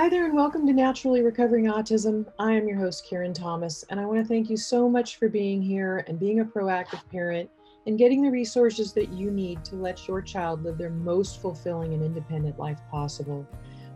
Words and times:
Hi 0.00 0.08
there, 0.08 0.24
and 0.24 0.34
welcome 0.34 0.66
to 0.66 0.72
Naturally 0.72 1.20
Recovering 1.20 1.66
Autism. 1.66 2.24
I 2.38 2.52
am 2.52 2.66
your 2.66 2.78
host, 2.78 3.06
Karen 3.06 3.34
Thomas, 3.34 3.84
and 3.90 4.00
I 4.00 4.06
want 4.06 4.18
to 4.18 4.24
thank 4.24 4.48
you 4.48 4.56
so 4.56 4.88
much 4.88 5.16
for 5.16 5.28
being 5.28 5.60
here 5.60 6.06
and 6.08 6.18
being 6.18 6.40
a 6.40 6.44
proactive 6.46 7.06
parent 7.10 7.50
and 7.86 7.98
getting 7.98 8.22
the 8.22 8.30
resources 8.30 8.94
that 8.94 9.10
you 9.10 9.30
need 9.30 9.62
to 9.66 9.76
let 9.76 10.08
your 10.08 10.22
child 10.22 10.64
live 10.64 10.78
their 10.78 10.88
most 10.88 11.42
fulfilling 11.42 11.92
and 11.92 12.02
independent 12.02 12.58
life 12.58 12.80
possible. 12.90 13.46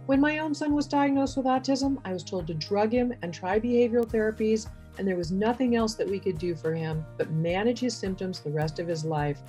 When 0.04 0.20
my 0.20 0.40
own 0.40 0.54
son 0.54 0.74
was 0.74 0.86
diagnosed 0.86 1.38
with 1.38 1.46
autism, 1.46 1.96
I 2.04 2.12
was 2.12 2.22
told 2.22 2.46
to 2.48 2.54
drug 2.54 2.92
him 2.92 3.14
and 3.22 3.32
try 3.32 3.58
behavioral 3.58 4.04
therapies, 4.04 4.68
and 4.98 5.08
there 5.08 5.16
was 5.16 5.32
nothing 5.32 5.74
else 5.74 5.94
that 5.94 6.10
we 6.10 6.20
could 6.20 6.36
do 6.36 6.54
for 6.54 6.74
him 6.74 7.02
but 7.16 7.30
manage 7.30 7.80
his 7.80 7.96
symptoms 7.96 8.40
the 8.40 8.50
rest 8.50 8.78
of 8.78 8.86
his 8.86 9.06
life. 9.06 9.40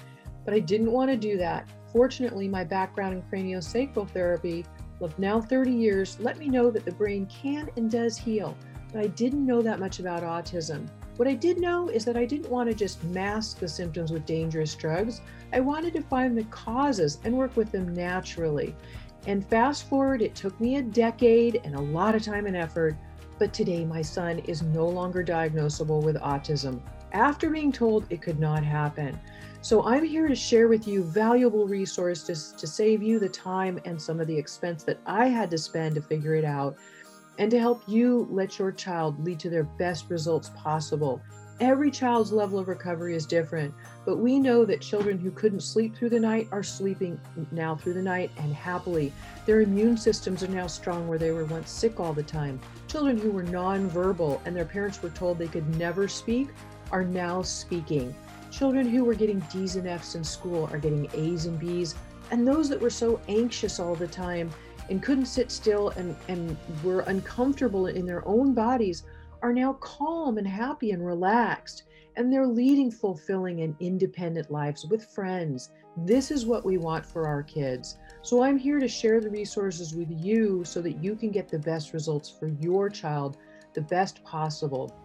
But 0.46 0.54
I 0.54 0.60
didn't 0.60 0.94
want 0.94 1.12
to 1.12 1.18
do 1.18 1.38
that. 1.38 1.68
Fortunately, 1.92 2.48
my 2.48 2.64
background 2.64 3.14
in 3.14 3.24
craniosacral 3.24 4.10
therapy 4.10 4.66
of 5.02 5.18
now 5.20 5.42
30 5.42 5.72
years 5.72 6.18
let 6.20 6.38
me 6.38 6.48
know 6.48 6.72
that 6.72 6.86
the 6.86 6.92
brain 6.92 7.26
can 7.28 7.70
and 7.78 7.90
does 7.92 8.18
heal, 8.18 8.58
but 8.92 9.02
I 9.02 9.08
didn't 9.08 9.46
know 9.46 9.62
that 9.62 9.80
much 9.80 10.00
about 10.00 10.24
autism. 10.24 10.88
What 11.18 11.28
I 11.28 11.34
did 11.34 11.60
know 11.60 11.88
is 11.90 12.04
that 12.06 12.18
I 12.18 12.26
didn't 12.26 12.50
want 12.50 12.70
to 12.70 12.76
just 12.76 13.04
mask 13.06 13.60
the 13.60 13.68
symptoms 13.68 14.12
with 14.12 14.26
dangerous 14.26 14.76
drugs. 14.76 15.22
I 15.54 15.62
wanted 15.62 15.94
to 15.94 16.02
find 16.02 16.38
the 16.38 16.44
causes 16.46 17.20
and 17.24 17.38
work 17.38 17.56
with 17.56 17.72
them 17.72 17.94
naturally. 17.94 18.76
And 19.28 19.46
fast 19.48 19.88
forward, 19.88 20.22
it 20.22 20.36
took 20.36 20.60
me 20.60 20.76
a 20.76 20.82
decade 20.82 21.62
and 21.64 21.76
a 21.76 21.82
lot 21.82 22.16
of 22.16 22.22
time 22.22 22.48
and 22.48 22.56
effort, 22.56 22.98
but 23.38 23.54
today 23.54 23.86
my 23.86 24.02
son 24.02 24.40
is 24.40 24.62
no 24.62 24.88
longer 24.88 25.24
diagnosable 25.24 26.04
with 26.04 26.16
autism 26.18 26.82
after 27.12 27.50
being 27.50 27.72
told 27.72 28.06
it 28.10 28.22
could 28.22 28.40
not 28.40 28.64
happen. 28.64 29.20
So 29.62 29.84
I'm 29.84 30.04
here 30.04 30.28
to 30.28 30.36
share 30.36 30.68
with 30.68 30.88
you 30.88 31.04
valuable 31.04 31.68
resources 31.68 32.54
to 32.58 32.68
save 32.68 33.02
you 33.02 33.20
the 33.20 33.30
time 33.30 33.80
and 33.86 34.00
some 34.00 34.20
of 34.20 34.28
the 34.28 34.38
expense 34.38 34.84
that 34.84 35.00
I 35.06 35.28
had 35.28 35.50
to 35.52 35.58
spend 35.58 35.96
to 35.96 36.02
figure 36.02 36.36
it 36.36 36.46
out 36.46 36.76
and 37.40 37.50
to 37.52 37.60
help 37.60 37.84
you 37.88 38.28
let 38.30 38.60
your 38.60 38.72
child 38.72 39.24
lead 39.24 39.40
to 39.40 39.50
their 39.50 39.64
best 39.64 40.10
results 40.10 40.52
possible. 40.56 41.22
Every 41.62 41.90
child's 41.90 42.34
level 42.34 42.60
of 42.60 42.68
recovery 42.68 43.16
is 43.16 43.26
different, 43.26 43.74
but 44.04 44.18
we 44.18 44.40
know 44.40 44.66
that 44.66 44.82
children 44.82 45.18
who 45.18 45.32
couldn't 45.32 45.62
sleep 45.62 45.96
through 45.96 46.10
the 46.10 46.20
night 46.20 46.50
are 46.52 46.64
sleeping 46.64 47.18
now 47.54 47.78
through 47.78 47.94
the 47.94 48.02
night 48.02 48.30
and 48.38 48.54
happily. 48.54 49.14
Their 49.46 49.62
immune 49.62 49.96
systems 49.96 50.44
are 50.44 50.50
now 50.50 50.68
strong 50.68 51.08
where 51.08 51.18
they 51.18 51.32
were 51.32 51.46
once 51.46 51.70
sick 51.70 51.98
all 51.98 52.12
the 52.12 52.24
time. 52.24 52.60
Children 52.90 53.18
who 53.18 53.32
were 53.32 53.44
nonverbal 53.44 54.42
and 54.44 54.54
their 54.54 54.66
parents 54.66 55.02
were 55.02 55.12
told 55.12 55.38
they 55.38 55.48
could 55.48 55.78
never 55.78 56.10
speak 56.10 56.50
are 56.92 57.06
now 57.06 57.42
speaking. 57.42 58.14
Children 58.52 58.90
who 58.90 59.06
were 59.06 59.16
getting 59.16 59.40
D's 59.52 59.78
and 59.78 59.88
F's 59.88 60.16
in 60.16 60.26
school 60.26 60.70
are 60.74 60.78
getting 60.78 61.10
A's 61.14 61.46
and 61.46 61.58
B's. 61.58 61.96
And 62.32 62.46
those 62.46 62.68
that 62.68 62.82
were 62.82 62.90
so 62.90 63.22
anxious 63.30 63.80
all 63.80 63.96
the 63.96 64.08
time 64.08 64.50
and 64.90 65.02
couldn't 65.02 65.28
sit 65.28 65.50
still 65.50 65.92
and, 65.92 66.18
and 66.28 66.58
were 66.84 67.02
uncomfortable 67.02 67.88
in 67.88 68.06
their 68.06 68.28
own 68.28 68.54
bodies 68.54 69.04
are 69.42 69.54
now 69.54 69.74
calm 69.74 70.38
and 70.38 70.48
happy 70.48 70.92
and 70.92 71.06
relaxed. 71.06 71.84
And 72.18 72.32
they're 72.32 72.48
leading 72.48 72.92
fulfilling 72.92 73.62
and 73.62 73.76
independent 73.80 74.50
lives 74.50 74.86
with 74.86 75.06
friends. 75.06 75.72
This 75.98 76.32
is 76.32 76.46
what 76.46 76.66
we 76.66 76.78
want 76.78 77.06
for 77.06 77.28
our 77.28 77.44
kids. 77.44 77.98
So 78.22 78.44
I'm 78.44 78.58
here 78.58 78.80
to 78.80 78.88
share 78.88 79.20
the 79.20 79.30
resources 79.30 79.94
with 79.94 80.10
you 80.10 80.64
so 80.64 80.82
that 80.82 81.04
you 81.04 81.16
can 81.16 81.32
get 81.32 81.50
the 81.50 81.60
best 81.60 81.94
results 81.94 82.30
for 82.30 82.48
your 82.48 82.90
child, 82.90 83.38
the 83.74 83.82
best 83.82 84.24
possible. 84.24 84.96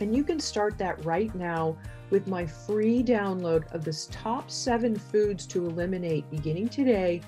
And 0.00 0.14
you 0.14 0.24
can 0.24 0.40
start 0.40 0.78
that 0.78 1.04
right 1.04 1.34
now 1.34 1.76
with 2.10 2.26
my 2.26 2.46
free 2.46 3.02
download 3.02 3.72
of 3.74 3.84
the 3.84 4.06
top 4.10 4.50
seven 4.50 4.96
foods 4.96 5.46
to 5.48 5.66
eliminate 5.66 6.30
beginning 6.30 6.68
today 6.68 7.20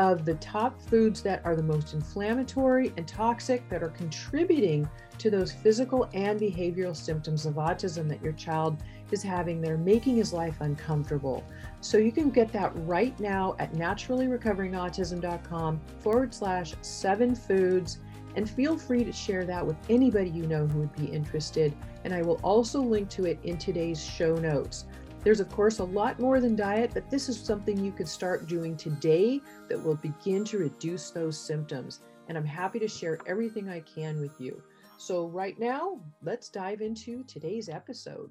of 0.00 0.24
the 0.24 0.34
top 0.36 0.80
foods 0.80 1.20
that 1.20 1.42
are 1.44 1.54
the 1.54 1.62
most 1.62 1.92
inflammatory 1.92 2.90
and 2.96 3.06
toxic 3.06 3.68
that 3.68 3.82
are 3.82 3.90
contributing 3.90 4.88
to 5.18 5.28
those 5.28 5.52
physical 5.52 6.08
and 6.14 6.40
behavioral 6.40 6.96
symptoms 6.96 7.44
of 7.44 7.56
autism 7.56 8.08
that 8.08 8.22
your 8.22 8.32
child 8.32 8.82
is 9.10 9.22
having 9.22 9.60
that 9.60 9.70
are 9.70 9.76
making 9.76 10.16
his 10.16 10.32
life 10.32 10.58
uncomfortable. 10.62 11.44
So 11.82 11.98
you 11.98 12.12
can 12.12 12.30
get 12.30 12.50
that 12.52 12.72
right 12.86 13.20
now 13.20 13.56
at 13.58 13.74
naturallyrecoveringautism.com 13.74 15.80
forward 15.98 16.32
slash 16.32 16.72
seven 16.80 17.34
foods. 17.34 17.98
And 18.36 18.48
feel 18.48 18.78
free 18.78 19.04
to 19.04 19.12
share 19.12 19.44
that 19.44 19.66
with 19.66 19.76
anybody 19.90 20.30
you 20.30 20.46
know 20.46 20.66
who 20.66 20.78
would 20.78 20.96
be 20.96 21.08
interested 21.08 21.76
and 22.04 22.14
I 22.14 22.22
will 22.22 22.40
also 22.42 22.80
link 22.80 23.10
to 23.10 23.26
it 23.26 23.38
in 23.42 23.58
today's 23.58 24.02
show 24.02 24.36
notes. 24.36 24.86
There's, 25.22 25.40
of 25.40 25.50
course, 25.50 25.80
a 25.80 25.84
lot 25.84 26.18
more 26.18 26.40
than 26.40 26.56
diet, 26.56 26.92
but 26.94 27.10
this 27.10 27.28
is 27.28 27.38
something 27.38 27.78
you 27.78 27.92
could 27.92 28.08
start 28.08 28.48
doing 28.48 28.76
today 28.76 29.40
that 29.68 29.82
will 29.82 29.96
begin 29.96 30.44
to 30.46 30.58
reduce 30.58 31.10
those 31.10 31.38
symptoms. 31.38 32.00
And 32.28 32.38
I'm 32.38 32.44
happy 32.44 32.78
to 32.78 32.88
share 32.88 33.18
everything 33.26 33.68
I 33.68 33.80
can 33.80 34.20
with 34.20 34.40
you. 34.40 34.62
So, 34.96 35.26
right 35.26 35.58
now, 35.58 36.00
let's 36.22 36.48
dive 36.48 36.80
into 36.80 37.24
today's 37.24 37.68
episode. 37.68 38.30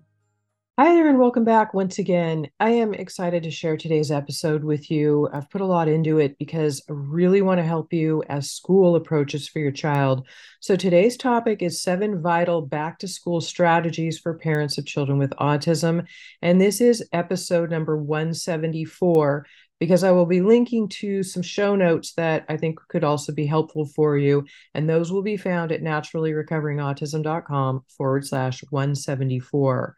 Hi 0.79 0.93
there, 0.93 1.09
and 1.09 1.19
welcome 1.19 1.43
back 1.43 1.73
once 1.73 1.99
again. 1.99 2.49
I 2.61 2.69
am 2.69 2.93
excited 2.93 3.43
to 3.43 3.51
share 3.51 3.75
today's 3.75 4.11
episode 4.11 4.63
with 4.63 4.89
you. 4.89 5.27
I've 5.33 5.49
put 5.49 5.59
a 5.59 5.65
lot 5.65 5.89
into 5.89 6.19
it 6.19 6.37
because 6.37 6.81
I 6.89 6.93
really 6.93 7.41
want 7.41 7.57
to 7.57 7.65
help 7.65 7.91
you 7.91 8.23
as 8.29 8.51
school 8.51 8.95
approaches 8.95 9.45
for 9.45 9.59
your 9.59 9.73
child. 9.73 10.25
So, 10.61 10.77
today's 10.77 11.17
topic 11.17 11.61
is 11.61 11.81
seven 11.81 12.21
vital 12.21 12.61
back 12.61 12.97
to 12.99 13.09
school 13.09 13.41
strategies 13.41 14.19
for 14.19 14.35
parents 14.35 14.77
of 14.77 14.85
children 14.85 15.17
with 15.17 15.31
autism. 15.31 16.05
And 16.41 16.61
this 16.61 16.79
is 16.79 17.05
episode 17.11 17.69
number 17.69 17.97
174 17.97 19.45
because 19.81 20.05
I 20.05 20.11
will 20.11 20.27
be 20.27 20.39
linking 20.39 20.87
to 21.01 21.23
some 21.23 21.43
show 21.43 21.75
notes 21.75 22.13
that 22.13 22.45
I 22.47 22.55
think 22.55 22.79
could 22.87 23.03
also 23.03 23.33
be 23.33 23.45
helpful 23.45 23.85
for 23.85 24.17
you. 24.17 24.45
And 24.73 24.89
those 24.89 25.11
will 25.11 25.23
be 25.23 25.35
found 25.35 25.73
at 25.73 25.81
naturallyrecoveringautism.com 25.81 27.83
forward 27.97 28.25
slash 28.25 28.63
174. 28.69 29.97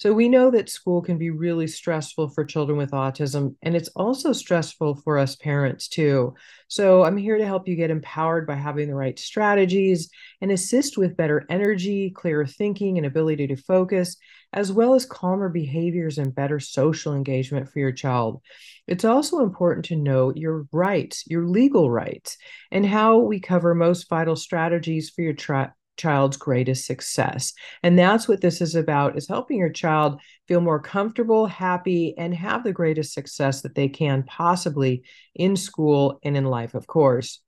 So 0.00 0.14
we 0.14 0.30
know 0.30 0.50
that 0.52 0.70
school 0.70 1.02
can 1.02 1.18
be 1.18 1.28
really 1.28 1.66
stressful 1.66 2.30
for 2.30 2.42
children 2.42 2.78
with 2.78 2.92
autism, 2.92 3.56
and 3.60 3.76
it's 3.76 3.90
also 3.90 4.32
stressful 4.32 4.94
for 5.04 5.18
us 5.18 5.36
parents 5.36 5.88
too. 5.88 6.32
So 6.68 7.04
I'm 7.04 7.18
here 7.18 7.36
to 7.36 7.44
help 7.44 7.68
you 7.68 7.76
get 7.76 7.90
empowered 7.90 8.46
by 8.46 8.54
having 8.54 8.88
the 8.88 8.94
right 8.94 9.18
strategies 9.18 10.08
and 10.40 10.50
assist 10.50 10.96
with 10.96 11.18
better 11.18 11.44
energy, 11.50 12.08
clearer 12.16 12.46
thinking, 12.46 12.96
and 12.96 13.06
ability 13.06 13.48
to 13.48 13.56
focus, 13.56 14.16
as 14.54 14.72
well 14.72 14.94
as 14.94 15.04
calmer 15.04 15.50
behaviors 15.50 16.16
and 16.16 16.34
better 16.34 16.60
social 16.60 17.14
engagement 17.14 17.68
for 17.68 17.80
your 17.80 17.92
child. 17.92 18.40
It's 18.86 19.04
also 19.04 19.40
important 19.40 19.84
to 19.86 19.96
know 19.96 20.32
your 20.34 20.66
rights, 20.72 21.24
your 21.26 21.44
legal 21.46 21.90
rights, 21.90 22.38
and 22.70 22.86
how 22.86 23.18
we 23.18 23.38
cover 23.38 23.74
most 23.74 24.08
vital 24.08 24.34
strategies 24.34 25.10
for 25.10 25.20
your 25.20 25.34
child 25.34 25.72
child's 26.00 26.36
greatest 26.36 26.86
success. 26.86 27.52
And 27.82 27.98
that's 27.98 28.26
what 28.26 28.40
this 28.40 28.60
is 28.60 28.74
about 28.74 29.16
is 29.16 29.28
helping 29.28 29.58
your 29.58 29.70
child 29.70 30.20
feel 30.48 30.60
more 30.60 30.80
comfortable 30.80 31.46
happy 31.46 32.14
and 32.16 32.34
have 32.34 32.64
the 32.64 32.72
greatest 32.72 33.12
success 33.12 33.62
that 33.62 33.74
they 33.74 33.88
can 33.88 34.22
possibly 34.22 35.02
in 35.34 35.56
school 35.56 36.18
and 36.24 36.36
in 36.36 36.46
life 36.46 36.74
of 36.74 36.86
course. 36.86 37.40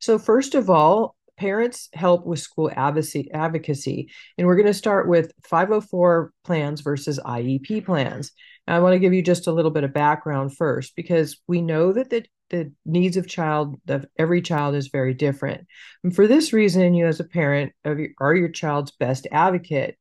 So 0.00 0.18
first 0.18 0.54
of 0.54 0.68
all 0.68 1.16
parents 1.38 1.88
help 1.92 2.26
with 2.26 2.40
school 2.40 2.70
advocacy 2.74 4.10
and 4.38 4.46
we're 4.46 4.56
going 4.56 4.66
to 4.66 4.74
start 4.74 5.08
with 5.08 5.32
504 5.44 6.32
plans 6.44 6.80
versus 6.82 7.18
iep 7.24 7.84
plans. 7.86 8.32
I 8.68 8.80
want 8.80 8.94
to 8.94 8.98
give 8.98 9.14
you 9.14 9.22
just 9.22 9.46
a 9.46 9.52
little 9.52 9.70
bit 9.70 9.84
of 9.84 9.92
background 9.92 10.56
first 10.56 10.96
because 10.96 11.38
we 11.46 11.62
know 11.62 11.92
that 11.92 12.10
the 12.10 12.26
the 12.50 12.72
needs 12.84 13.16
of 13.16 13.26
child 13.26 13.76
of 13.88 14.06
every 14.18 14.42
child 14.42 14.74
is 14.74 14.88
very 14.88 15.14
different. 15.14 15.66
And 16.04 16.14
for 16.14 16.26
this 16.26 16.52
reason 16.52 16.94
you 16.94 17.06
as 17.06 17.20
a 17.20 17.24
parent 17.24 17.72
are 17.84 18.34
your 18.34 18.48
child's 18.48 18.92
best 18.92 19.26
advocate. 19.32 19.96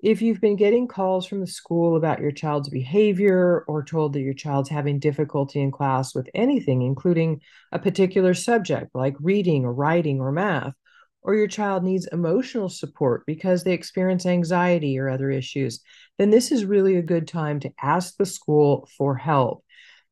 If 0.00 0.20
you've 0.20 0.42
been 0.42 0.56
getting 0.56 0.88
calls 0.88 1.26
from 1.26 1.40
the 1.40 1.46
school 1.46 1.96
about 1.96 2.20
your 2.20 2.30
child's 2.30 2.68
behavior 2.68 3.64
or 3.66 3.82
told 3.82 4.12
that 4.12 4.20
your 4.20 4.34
child's 4.34 4.68
having 4.68 4.98
difficulty 4.98 5.60
in 5.60 5.70
class 5.70 6.14
with 6.14 6.28
anything 6.34 6.82
including 6.82 7.40
a 7.72 7.78
particular 7.78 8.34
subject 8.34 8.90
like 8.94 9.16
reading 9.20 9.64
or 9.64 9.72
writing 9.72 10.20
or 10.20 10.30
math 10.30 10.74
or 11.22 11.34
your 11.34 11.48
child 11.48 11.82
needs 11.82 12.06
emotional 12.12 12.68
support 12.68 13.24
because 13.26 13.64
they 13.64 13.72
experience 13.72 14.26
anxiety 14.26 14.98
or 14.98 15.08
other 15.08 15.30
issues 15.30 15.80
then 16.18 16.30
this 16.30 16.52
is 16.52 16.64
really 16.64 16.96
a 16.96 17.02
good 17.02 17.26
time 17.26 17.58
to 17.58 17.72
ask 17.82 18.16
the 18.16 18.26
school 18.26 18.88
for 18.96 19.16
help 19.16 19.64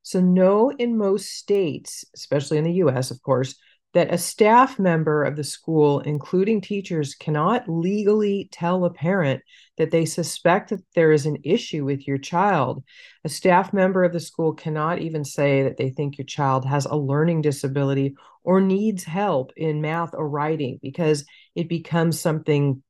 so, 0.04 0.20
know 0.20 0.70
in 0.70 0.98
most 0.98 1.30
states, 1.30 2.04
especially 2.14 2.58
in 2.58 2.64
the 2.64 2.74
US, 2.74 3.10
of 3.10 3.22
course, 3.22 3.56
that 3.94 4.12
a 4.12 4.18
staff 4.18 4.78
member 4.78 5.24
of 5.24 5.34
the 5.34 5.44
school, 5.44 6.00
including 6.00 6.60
teachers, 6.60 7.14
cannot 7.14 7.66
legally 7.68 8.50
tell 8.52 8.84
a 8.84 8.92
parent 8.92 9.40
that 9.78 9.90
they 9.92 10.04
suspect 10.04 10.70
that 10.70 10.84
there 10.94 11.10
is 11.10 11.24
an 11.24 11.38
issue 11.42 11.86
with 11.86 12.06
your 12.06 12.18
child. 12.18 12.84
A 13.24 13.30
staff 13.30 13.72
member 13.72 14.04
of 14.04 14.12
the 14.12 14.20
school 14.20 14.52
cannot 14.52 14.98
even 14.98 15.24
say 15.24 15.62
that 15.62 15.78
they 15.78 15.88
think 15.88 16.18
your 16.18 16.26
child 16.26 16.66
has 16.66 16.84
a 16.84 16.96
learning 16.96 17.40
disability 17.40 18.14
or 18.42 18.60
needs 18.60 19.04
help 19.04 19.52
in 19.56 19.80
math 19.80 20.12
or 20.12 20.28
writing 20.28 20.78
because 20.82 21.24
it 21.54 21.66
becomes 21.66 22.20
something 22.20 22.82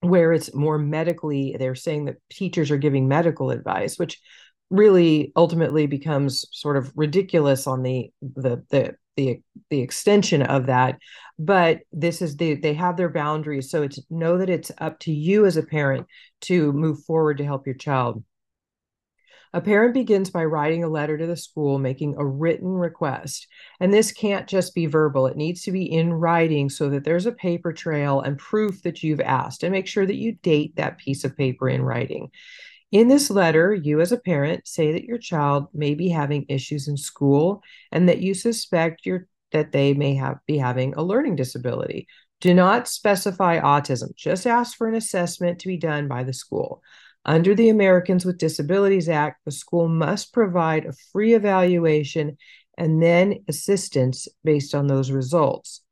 where 0.00 0.32
it's 0.32 0.54
more 0.54 0.78
medically, 0.78 1.56
they're 1.58 1.74
saying 1.74 2.06
that 2.06 2.16
teachers 2.28 2.70
are 2.70 2.78
giving 2.78 3.06
medical 3.06 3.50
advice, 3.50 3.98
which 3.98 4.20
really 4.70 5.32
ultimately 5.36 5.86
becomes 5.86 6.46
sort 6.52 6.76
of 6.76 6.92
ridiculous 6.94 7.66
on 7.66 7.82
the 7.82 8.10
the 8.22 8.64
the 8.70 8.94
the, 9.16 9.40
the 9.68 9.80
extension 9.80 10.40
of 10.40 10.66
that 10.66 10.98
but 11.38 11.80
this 11.92 12.22
is 12.22 12.36
the 12.36 12.54
they 12.54 12.72
have 12.72 12.96
their 12.96 13.10
boundaries 13.10 13.70
so 13.70 13.82
it's 13.82 13.98
know 14.08 14.38
that 14.38 14.48
it's 14.48 14.70
up 14.78 14.98
to 15.00 15.12
you 15.12 15.44
as 15.44 15.56
a 15.56 15.62
parent 15.62 16.06
to 16.40 16.72
move 16.72 17.02
forward 17.04 17.36
to 17.36 17.44
help 17.44 17.66
your 17.66 17.74
child 17.74 18.22
a 19.52 19.60
parent 19.60 19.94
begins 19.94 20.30
by 20.30 20.44
writing 20.44 20.84
a 20.84 20.88
letter 20.88 21.18
to 21.18 21.26
the 21.26 21.36
school 21.36 21.78
making 21.78 22.14
a 22.16 22.24
written 22.24 22.68
request. 22.68 23.48
And 23.80 23.92
this 23.92 24.12
can't 24.12 24.46
just 24.46 24.74
be 24.74 24.86
verbal, 24.86 25.26
it 25.26 25.36
needs 25.36 25.62
to 25.62 25.72
be 25.72 25.90
in 25.90 26.12
writing 26.12 26.70
so 26.70 26.88
that 26.90 27.04
there's 27.04 27.26
a 27.26 27.32
paper 27.32 27.72
trail 27.72 28.20
and 28.20 28.38
proof 28.38 28.82
that 28.82 29.02
you've 29.02 29.20
asked. 29.20 29.64
And 29.64 29.72
make 29.72 29.88
sure 29.88 30.06
that 30.06 30.14
you 30.14 30.36
date 30.42 30.76
that 30.76 30.98
piece 30.98 31.24
of 31.24 31.36
paper 31.36 31.68
in 31.68 31.82
writing. 31.82 32.30
In 32.92 33.06
this 33.06 33.30
letter, 33.30 33.72
you 33.72 34.00
as 34.00 34.10
a 34.10 34.18
parent 34.18 34.66
say 34.66 34.92
that 34.92 35.04
your 35.04 35.18
child 35.18 35.68
may 35.72 35.94
be 35.94 36.08
having 36.08 36.46
issues 36.48 36.88
in 36.88 36.96
school 36.96 37.62
and 37.92 38.08
that 38.08 38.20
you 38.20 38.34
suspect 38.34 39.06
your 39.06 39.26
that 39.52 39.72
they 39.72 39.94
may 39.94 40.14
have 40.14 40.38
be 40.46 40.58
having 40.58 40.94
a 40.94 41.02
learning 41.02 41.36
disability. 41.36 42.06
Do 42.40 42.54
not 42.54 42.88
specify 42.88 43.60
autism. 43.60 44.14
Just 44.14 44.46
ask 44.46 44.76
for 44.76 44.88
an 44.88 44.94
assessment 44.94 45.58
to 45.60 45.68
be 45.68 45.76
done 45.76 46.08
by 46.08 46.24
the 46.24 46.32
school. 46.32 46.82
Under 47.24 47.54
the 47.54 47.68
Americans 47.68 48.24
with 48.24 48.38
Disabilities 48.38 49.08
Act, 49.08 49.40
the 49.44 49.50
school 49.50 49.88
must 49.88 50.32
provide 50.32 50.86
a 50.86 50.94
free 51.12 51.34
evaluation 51.34 52.38
and 52.78 53.02
then 53.02 53.44
assistance 53.46 54.26
based 54.42 54.74
on 54.74 54.86
those 54.86 55.10
results. 55.10 55.82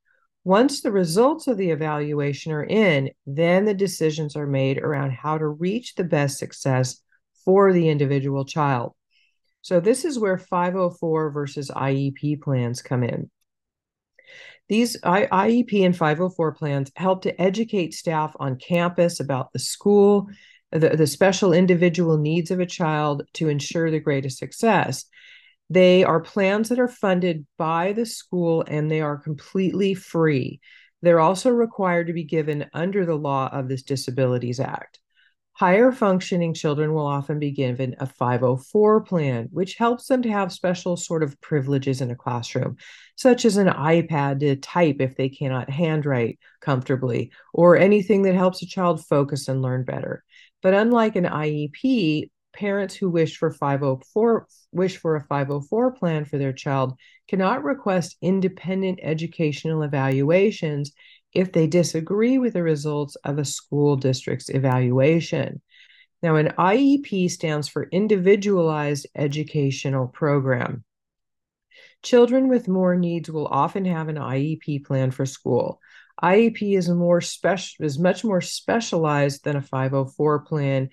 Once 0.48 0.80
the 0.80 0.90
results 0.90 1.46
of 1.46 1.58
the 1.58 1.68
evaluation 1.68 2.52
are 2.52 2.64
in, 2.64 3.10
then 3.26 3.66
the 3.66 3.74
decisions 3.74 4.34
are 4.34 4.46
made 4.46 4.78
around 4.78 5.12
how 5.12 5.36
to 5.36 5.46
reach 5.46 5.94
the 5.94 6.04
best 6.04 6.38
success 6.38 7.02
for 7.44 7.70
the 7.70 7.90
individual 7.90 8.46
child. 8.46 8.94
So, 9.60 9.78
this 9.78 10.06
is 10.06 10.18
where 10.18 10.38
504 10.38 11.32
versus 11.32 11.70
IEP 11.70 12.40
plans 12.40 12.80
come 12.80 13.02
in. 13.02 13.30
These 14.70 14.98
IEP 15.02 15.84
and 15.84 15.94
504 15.94 16.52
plans 16.54 16.90
help 16.96 17.20
to 17.24 17.38
educate 17.38 17.92
staff 17.92 18.34
on 18.40 18.56
campus 18.56 19.20
about 19.20 19.52
the 19.52 19.58
school, 19.58 20.28
the, 20.72 20.96
the 20.96 21.06
special 21.06 21.52
individual 21.52 22.16
needs 22.16 22.50
of 22.50 22.58
a 22.58 22.64
child 22.64 23.22
to 23.34 23.50
ensure 23.50 23.90
the 23.90 24.00
greatest 24.00 24.38
success. 24.38 25.04
They 25.70 26.04
are 26.04 26.20
plans 26.20 26.70
that 26.70 26.78
are 26.78 26.88
funded 26.88 27.46
by 27.58 27.92
the 27.92 28.06
school 28.06 28.64
and 28.66 28.90
they 28.90 29.00
are 29.00 29.18
completely 29.18 29.94
free. 29.94 30.60
They're 31.02 31.20
also 31.20 31.50
required 31.50 32.06
to 32.06 32.12
be 32.12 32.24
given 32.24 32.66
under 32.72 33.04
the 33.04 33.14
law 33.14 33.48
of 33.52 33.68
this 33.68 33.82
Disabilities 33.82 34.60
Act. 34.60 34.98
Higher 35.58 35.90
functioning 35.90 36.54
children 36.54 36.94
will 36.94 37.06
often 37.06 37.40
be 37.40 37.50
given 37.50 37.96
a 37.98 38.06
504 38.06 39.00
plan, 39.00 39.48
which 39.50 39.74
helps 39.74 40.06
them 40.06 40.22
to 40.22 40.30
have 40.30 40.52
special 40.52 40.96
sort 40.96 41.24
of 41.24 41.40
privileges 41.40 42.00
in 42.00 42.12
a 42.12 42.16
classroom, 42.16 42.76
such 43.16 43.44
as 43.44 43.56
an 43.56 43.66
iPad 43.66 44.38
to 44.38 44.54
type 44.54 44.98
if 45.00 45.16
they 45.16 45.28
cannot 45.28 45.68
handwrite 45.68 46.38
comfortably, 46.60 47.32
or 47.52 47.76
anything 47.76 48.22
that 48.22 48.36
helps 48.36 48.62
a 48.62 48.66
child 48.66 49.04
focus 49.06 49.48
and 49.48 49.60
learn 49.60 49.82
better. 49.82 50.22
But 50.62 50.74
unlike 50.74 51.16
an 51.16 51.24
IEP, 51.24 52.30
parents 52.58 52.94
who 52.94 53.08
wish 53.08 53.36
for 53.36 53.52
504 53.52 54.46
wish 54.72 54.96
for 54.96 55.16
a 55.16 55.22
504 55.22 55.92
plan 55.92 56.24
for 56.24 56.38
their 56.38 56.52
child 56.52 56.94
cannot 57.28 57.62
request 57.62 58.16
independent 58.20 58.98
educational 59.02 59.82
evaluations 59.82 60.92
if 61.32 61.52
they 61.52 61.66
disagree 61.66 62.38
with 62.38 62.54
the 62.54 62.62
results 62.62 63.16
of 63.24 63.38
a 63.38 63.44
school 63.44 63.96
district's 63.96 64.48
evaluation. 64.48 65.60
Now, 66.22 66.36
an 66.36 66.48
IEP 66.58 67.30
stands 67.30 67.68
for 67.68 67.88
Individualized 67.92 69.06
Educational 69.14 70.08
Program. 70.08 70.84
Children 72.02 72.48
with 72.48 72.66
more 72.66 72.96
needs 72.96 73.30
will 73.30 73.46
often 73.46 73.84
have 73.84 74.08
an 74.08 74.16
IEP 74.16 74.84
plan 74.84 75.12
for 75.12 75.26
school. 75.26 75.80
IEP 76.22 76.76
is 76.76 76.88
more 76.88 77.20
special 77.20 77.84
is 77.84 77.98
much 77.98 78.24
more 78.24 78.40
specialized 78.40 79.44
than 79.44 79.54
a 79.54 79.62
504 79.62 80.40
plan 80.40 80.88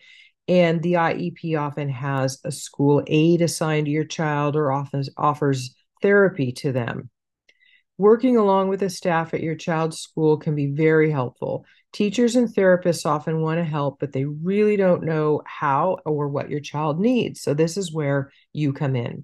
and 0.48 0.82
the 0.82 0.94
IEP 0.94 1.60
often 1.60 1.90
has 1.90 2.40
a 2.44 2.52
school 2.52 3.04
aide 3.08 3.42
assigned 3.42 3.86
to 3.86 3.92
your 3.92 4.06
child 4.06 4.56
or 4.56 4.72
often 4.72 5.04
offers 5.18 5.76
therapy 6.02 6.52
to 6.52 6.72
them. 6.72 7.10
Working 7.98 8.36
along 8.36 8.68
with 8.68 8.82
the 8.82 8.90
staff 8.90 9.34
at 9.34 9.42
your 9.42 9.56
child's 9.56 10.00
school 10.00 10.38
can 10.38 10.54
be 10.54 10.68
very 10.68 11.10
helpful. 11.10 11.66
Teachers 11.94 12.36
and 12.36 12.54
therapists 12.54 13.06
often 13.06 13.42
want 13.42 13.58
to 13.58 13.64
help, 13.64 14.00
but 14.00 14.12
they 14.12 14.26
really 14.26 14.76
don't 14.76 15.04
know 15.04 15.42
how 15.46 16.00
or 16.06 16.28
what 16.28 16.50
your 16.50 16.60
child 16.60 17.00
needs. 17.00 17.42
So, 17.42 17.54
this 17.54 17.78
is 17.78 17.94
where 17.94 18.32
you 18.52 18.74
come 18.74 18.98
in. 18.98 19.24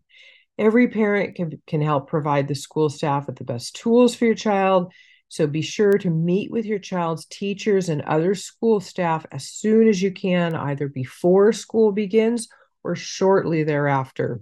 Every 0.58 0.88
parent 0.88 1.36
can, 1.36 1.62
can 1.68 1.82
help 1.82 2.08
provide 2.08 2.48
the 2.48 2.56
school 2.56 2.90
staff 2.90 3.28
with 3.28 3.36
the 3.36 3.44
best 3.44 3.76
tools 3.76 4.16
for 4.16 4.26
your 4.26 4.36
child 4.36 4.94
so 5.32 5.48
be 5.48 5.62
sure 5.62 5.98
to 5.98 6.10
meet 6.10 6.52
with 6.52 6.66
your 6.66 6.78
child's 6.78 7.24
teachers 7.24 7.88
and 7.88 8.02
other 8.02 8.36
school 8.36 8.82
staff 8.82 9.26
as 9.32 9.48
soon 9.48 9.88
as 9.88 10.02
you 10.02 10.12
can, 10.12 10.54
either 10.54 10.90
before 10.90 11.54
school 11.54 11.94
begins 11.94 12.50
or 12.84 12.98
shortly 12.98 13.64
thereafter. 13.64 14.42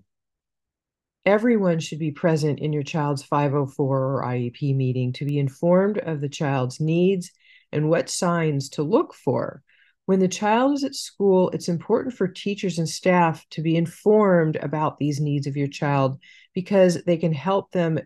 Everyone 1.27 1.77
should 1.80 2.00
be 2.00 2.09
present 2.09 2.57
in 2.57 2.74
your 2.74 2.81
child's 2.81 3.21
504 3.21 3.86
or 3.86 4.24
IEP 4.24 4.75
meeting 4.75 5.13
to 5.13 5.25
be 5.25 5.38
informed 5.38 6.00
of 6.00 6.21
the 6.21 6.27
child's 6.27 6.80
needs 6.80 7.30
and 7.71 7.88
what 7.88 8.09
signs 8.09 8.69
to 8.69 8.81
look 8.81 9.13
for. 9.13 9.62
When 10.07 10.18
the 10.18 10.27
child 10.27 10.74
is 10.74 10.83
at 10.83 10.95
school, 10.95 11.51
it's 11.51 11.69
important 11.69 12.15
for 12.15 12.27
teachers 12.27 12.80
and 12.80 12.89
staff 12.89 13.45
to 13.51 13.62
be 13.62 13.75
informed 13.75 14.56
about 14.56 14.97
these 14.97 15.19
needs 15.19 15.45
of 15.45 15.56
your 15.56 15.68
child 15.68 16.18
because 16.56 17.03
they 17.03 17.18
can 17.18 17.31
help 17.31 17.71
them 17.74 18.00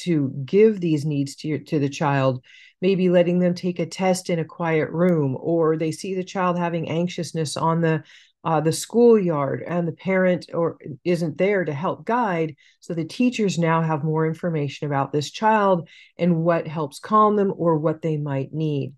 to 0.00 0.30
give 0.44 0.80
these 0.80 1.04
needs 1.04 1.36
to 1.36 1.58
to 1.58 1.78
the 1.78 1.88
child 1.88 2.44
maybe 2.82 3.10
letting 3.10 3.38
them 3.38 3.54
take 3.54 3.78
a 3.78 3.86
test 3.86 4.30
in 4.30 4.38
a 4.38 4.44
quiet 4.44 4.90
room 4.90 5.36
or 5.38 5.76
they 5.76 5.90
see 5.90 6.14
the 6.14 6.24
child 6.24 6.58
having 6.58 6.88
anxiousness 6.88 7.56
on 7.56 7.80
the 7.80 8.02
uh, 8.42 8.60
the 8.60 8.72
schoolyard 8.72 9.62
and 9.66 9.86
the 9.86 9.92
parent 9.92 10.46
or 10.54 10.78
isn't 11.04 11.36
there 11.36 11.64
to 11.64 11.74
help 11.74 12.06
guide 12.06 12.56
so 12.80 12.94
the 12.94 13.04
teachers 13.04 13.58
now 13.58 13.82
have 13.82 14.02
more 14.02 14.26
information 14.26 14.86
about 14.86 15.12
this 15.12 15.30
child 15.30 15.88
and 16.18 16.36
what 16.36 16.66
helps 16.66 16.98
calm 16.98 17.36
them 17.36 17.52
or 17.54 17.76
what 17.76 18.00
they 18.00 18.16
might 18.16 18.52
need. 18.52 18.94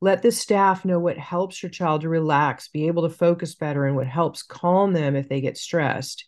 Let 0.00 0.22
the 0.22 0.32
staff 0.32 0.84
know 0.84 0.98
what 0.98 1.18
helps 1.18 1.62
your 1.62 1.68
child 1.70 2.02
to 2.02 2.08
relax 2.08 2.68
be 2.68 2.86
able 2.86 3.02
to 3.02 3.14
focus 3.14 3.54
better 3.54 3.84
and 3.84 3.96
what 3.96 4.06
helps 4.06 4.42
calm 4.42 4.94
them 4.94 5.14
if 5.14 5.28
they 5.28 5.42
get 5.42 5.58
stressed 5.58 6.26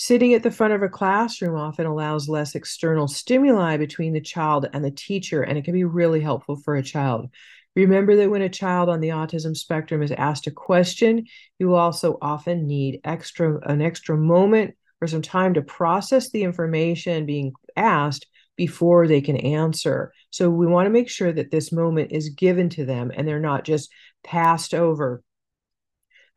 Sitting 0.00 0.32
at 0.32 0.44
the 0.44 0.52
front 0.52 0.72
of 0.72 0.82
a 0.84 0.88
classroom 0.88 1.56
often 1.56 1.84
allows 1.84 2.28
less 2.28 2.54
external 2.54 3.08
stimuli 3.08 3.76
between 3.76 4.12
the 4.12 4.20
child 4.20 4.68
and 4.72 4.84
the 4.84 4.92
teacher, 4.92 5.42
and 5.42 5.58
it 5.58 5.64
can 5.64 5.74
be 5.74 5.82
really 5.82 6.20
helpful 6.20 6.54
for 6.54 6.76
a 6.76 6.84
child. 6.84 7.28
Remember 7.74 8.14
that 8.14 8.30
when 8.30 8.42
a 8.42 8.48
child 8.48 8.88
on 8.88 9.00
the 9.00 9.08
autism 9.08 9.56
spectrum 9.56 10.00
is 10.00 10.12
asked 10.12 10.46
a 10.46 10.52
question, 10.52 11.26
you 11.58 11.74
also 11.74 12.16
often 12.22 12.68
need 12.68 13.00
extra 13.02 13.58
an 13.68 13.82
extra 13.82 14.16
moment 14.16 14.76
or 15.00 15.08
some 15.08 15.20
time 15.20 15.54
to 15.54 15.62
process 15.62 16.30
the 16.30 16.44
information 16.44 17.26
being 17.26 17.52
asked 17.74 18.28
before 18.54 19.08
they 19.08 19.20
can 19.20 19.36
answer. 19.36 20.12
So 20.30 20.48
we 20.48 20.68
want 20.68 20.86
to 20.86 20.90
make 20.90 21.10
sure 21.10 21.32
that 21.32 21.50
this 21.50 21.72
moment 21.72 22.12
is 22.12 22.28
given 22.28 22.68
to 22.70 22.84
them 22.84 23.10
and 23.12 23.26
they're 23.26 23.40
not 23.40 23.64
just 23.64 23.90
passed 24.22 24.74
over 24.74 25.24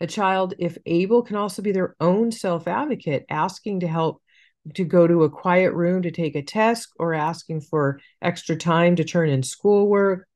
a 0.02 0.08
child, 0.08 0.56
if 0.58 0.78
able, 0.86 1.22
can 1.22 1.36
also 1.36 1.62
be 1.62 1.72
their 1.72 1.96
own 2.00 2.32
self 2.32 2.68
advocate, 2.68 3.26
asking 3.30 3.82
to 3.82 3.88
help 3.88 4.22
to 4.76 4.84
go 4.84 5.08
to 5.08 5.24
a 5.24 5.30
quiet 5.30 5.74
room 5.74 6.02
to 6.02 6.12
take 6.12 6.36
a 6.36 6.42
test 6.42 6.90
or 7.00 7.14
asking 7.14 7.62
for 7.62 8.00
extra 8.22 8.56
time 8.56 8.96
to 8.96 9.04
turn 9.04 9.30
in 9.30 9.42
schoolwork 9.44 10.28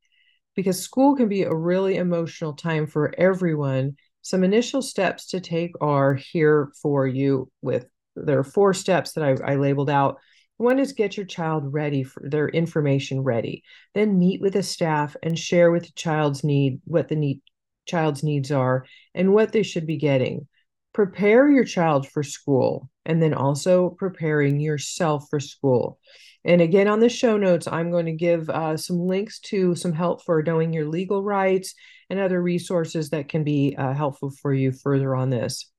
because 0.56 0.82
school 0.82 1.16
can 1.16 1.28
be 1.28 1.44
a 1.44 1.54
really 1.54 1.98
emotional 1.98 2.54
time 2.54 2.88
for 2.88 3.14
everyone. 3.18 3.96
Some 4.22 4.44
initial 4.44 4.82
steps 4.82 5.28
to 5.28 5.40
take 5.40 5.72
are 5.82 6.16
here 6.16 6.72
for 6.82 7.06
you 7.06 7.52
with 7.62 7.86
there 8.16 8.40
are 8.40 8.44
four 8.44 8.74
steps 8.74 9.12
that 9.14 9.24
I, 9.24 9.54
I 9.54 9.56
labeled 9.56 9.90
out. 9.90 10.18
One 10.58 10.80
is 10.80 10.94
get 10.94 11.18
your 11.18 11.26
child 11.26 11.74
ready 11.74 12.04
for 12.04 12.24
their 12.28 12.48
information 12.48 13.22
ready. 13.22 13.64
Then 13.94 14.18
meet 14.18 14.40
with 14.40 14.54
the 14.54 14.64
staff 14.64 15.18
and 15.22 15.38
share 15.38 15.70
with 15.70 15.84
the 15.84 15.92
child's 15.96 16.44
need 16.44 16.80
what 16.86 17.10
the 17.10 17.18
need 17.18 17.42
child's 17.86 18.24
needs 18.24 18.52
are 18.52 18.86
and 19.14 19.34
what 19.34 19.52
they 19.52 19.64
should 19.64 19.86
be 19.86 19.98
getting. 19.98 20.48
Prepare 20.94 21.50
your 21.50 21.66
child 21.66 22.08
for 22.08 22.24
school 22.24 22.90
and 23.06 23.22
then 23.22 23.34
also 23.34 23.90
preparing 23.90 24.60
yourself 24.60 25.28
for 25.30 25.40
school. 25.40 26.00
And 26.44 26.62
again, 26.62 26.88
on 26.88 27.00
the 27.00 27.10
show 27.10 27.38
notes, 27.38 27.68
I'm 27.68 27.92
going 27.92 28.06
to 28.06 28.12
give 28.12 28.50
uh, 28.50 28.78
some 28.78 29.00
links 29.00 29.40
to 29.42 29.76
some 29.76 29.94
help 29.94 30.24
for 30.24 30.44
knowing 30.44 30.74
your 30.74 30.88
legal 30.88 31.24
rights 31.24 31.74
and 32.10 32.20
other 32.20 32.42
resources 32.42 33.10
that 33.10 33.30
can 33.30 33.44
be 33.44 33.76
uh, 33.78 33.94
helpful 33.94 34.32
for 34.42 34.54
you 34.54 34.72
further 34.72 35.16
on 35.16 35.30
this. 35.30 35.72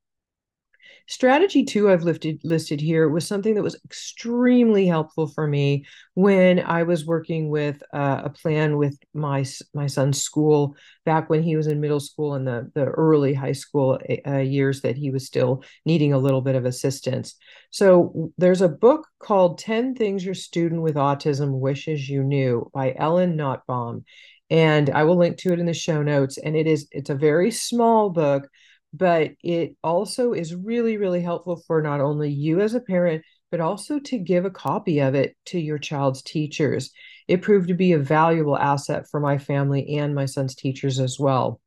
Strategy 1.09 1.65
two 1.65 1.89
I've 1.89 2.03
lifted, 2.03 2.41
listed 2.43 2.81
here 2.81 3.09
was 3.09 3.27
something 3.27 3.55
that 3.55 3.63
was 3.63 3.79
extremely 3.85 4.87
helpful 4.89 5.29
for 5.29 5.47
me 5.47 5.85
when 6.15 6.59
I 6.59 6.83
was 6.83 7.07
working 7.07 7.49
with 7.49 7.81
uh, 7.93 8.23
a 8.25 8.31
plan 8.31 8.77
with 8.77 8.99
my 9.15 9.45
my 9.73 9.87
son's 9.87 10.21
school 10.21 10.75
back 11.05 11.31
when 11.31 11.45
he 11.45 11.55
was 11.55 11.69
in 11.69 11.81
middle 11.81 12.01
school 12.01 12.35
and 12.35 12.45
the 12.45 12.71
the 12.75 12.87
early 12.87 13.35
high 13.35 13.53
school 13.53 14.01
uh, 14.27 14.39
years 14.39 14.81
that 14.81 14.97
he 14.97 15.11
was 15.11 15.25
still 15.25 15.63
needing 15.85 16.13
a 16.13 16.19
little 16.19 16.41
bit 16.41 16.57
of 16.57 16.65
assistance. 16.65 17.37
So 17.71 18.33
there's 18.37 18.63
a 18.63 18.69
book 18.69 19.07
called 19.21 19.59
10 19.59 19.95
Things 19.95 20.25
Your 20.25 20.35
Student 20.35 20.83
with 20.83 20.97
Autism 20.97 21.61
Wishes 21.61 22.09
You 22.09 22.25
Knew 22.25 22.69
by 22.75 22.95
Ellen 22.99 23.37
Notbohm 23.37 24.03
and 24.51 24.91
I 24.91 25.05
will 25.05 25.17
link 25.17 25.39
to 25.39 25.53
it 25.53 25.61
in 25.61 25.67
the 25.67 25.75
show 25.75 26.03
notes 26.03 26.39
and 26.39 26.57
it 26.57 26.67
is 26.67 26.89
it's 26.91 27.11
a 27.11 27.15
very 27.15 27.51
small 27.51 28.11
book 28.11 28.49
but 28.97 29.33
it 29.43 29.77
also 29.83 30.33
is 30.33 30.55
really, 30.55 30.97
really 30.97 31.21
helpful 31.21 31.63
for 31.67 31.83
not 31.83 32.01
only 32.01 32.31
you 32.31 32.61
as 32.61 32.75
a 32.75 32.81
parent, 32.81 33.23
but 33.51 33.61
also 33.61 33.99
to 33.99 34.19
give 34.19 34.45
a 34.45 34.51
copy 34.51 35.01
of 35.01 35.15
it 35.15 35.37
to 35.47 35.61
your 35.61 35.79
child's 35.79 36.23
teachers. 36.23 36.91
It 37.29 37.43
proved 37.43 37.69
to 37.69 37.75
be 37.75 37.93
a 37.93 37.99
valuable 37.99 38.57
asset 38.57 39.05
for 39.11 39.21
my 39.21 39.39
family 39.39 39.97
and 39.99 40.15
my 40.15 40.27
son's 40.27 40.55
teachers 40.55 40.99
as 40.99 41.19
well. 41.19 41.61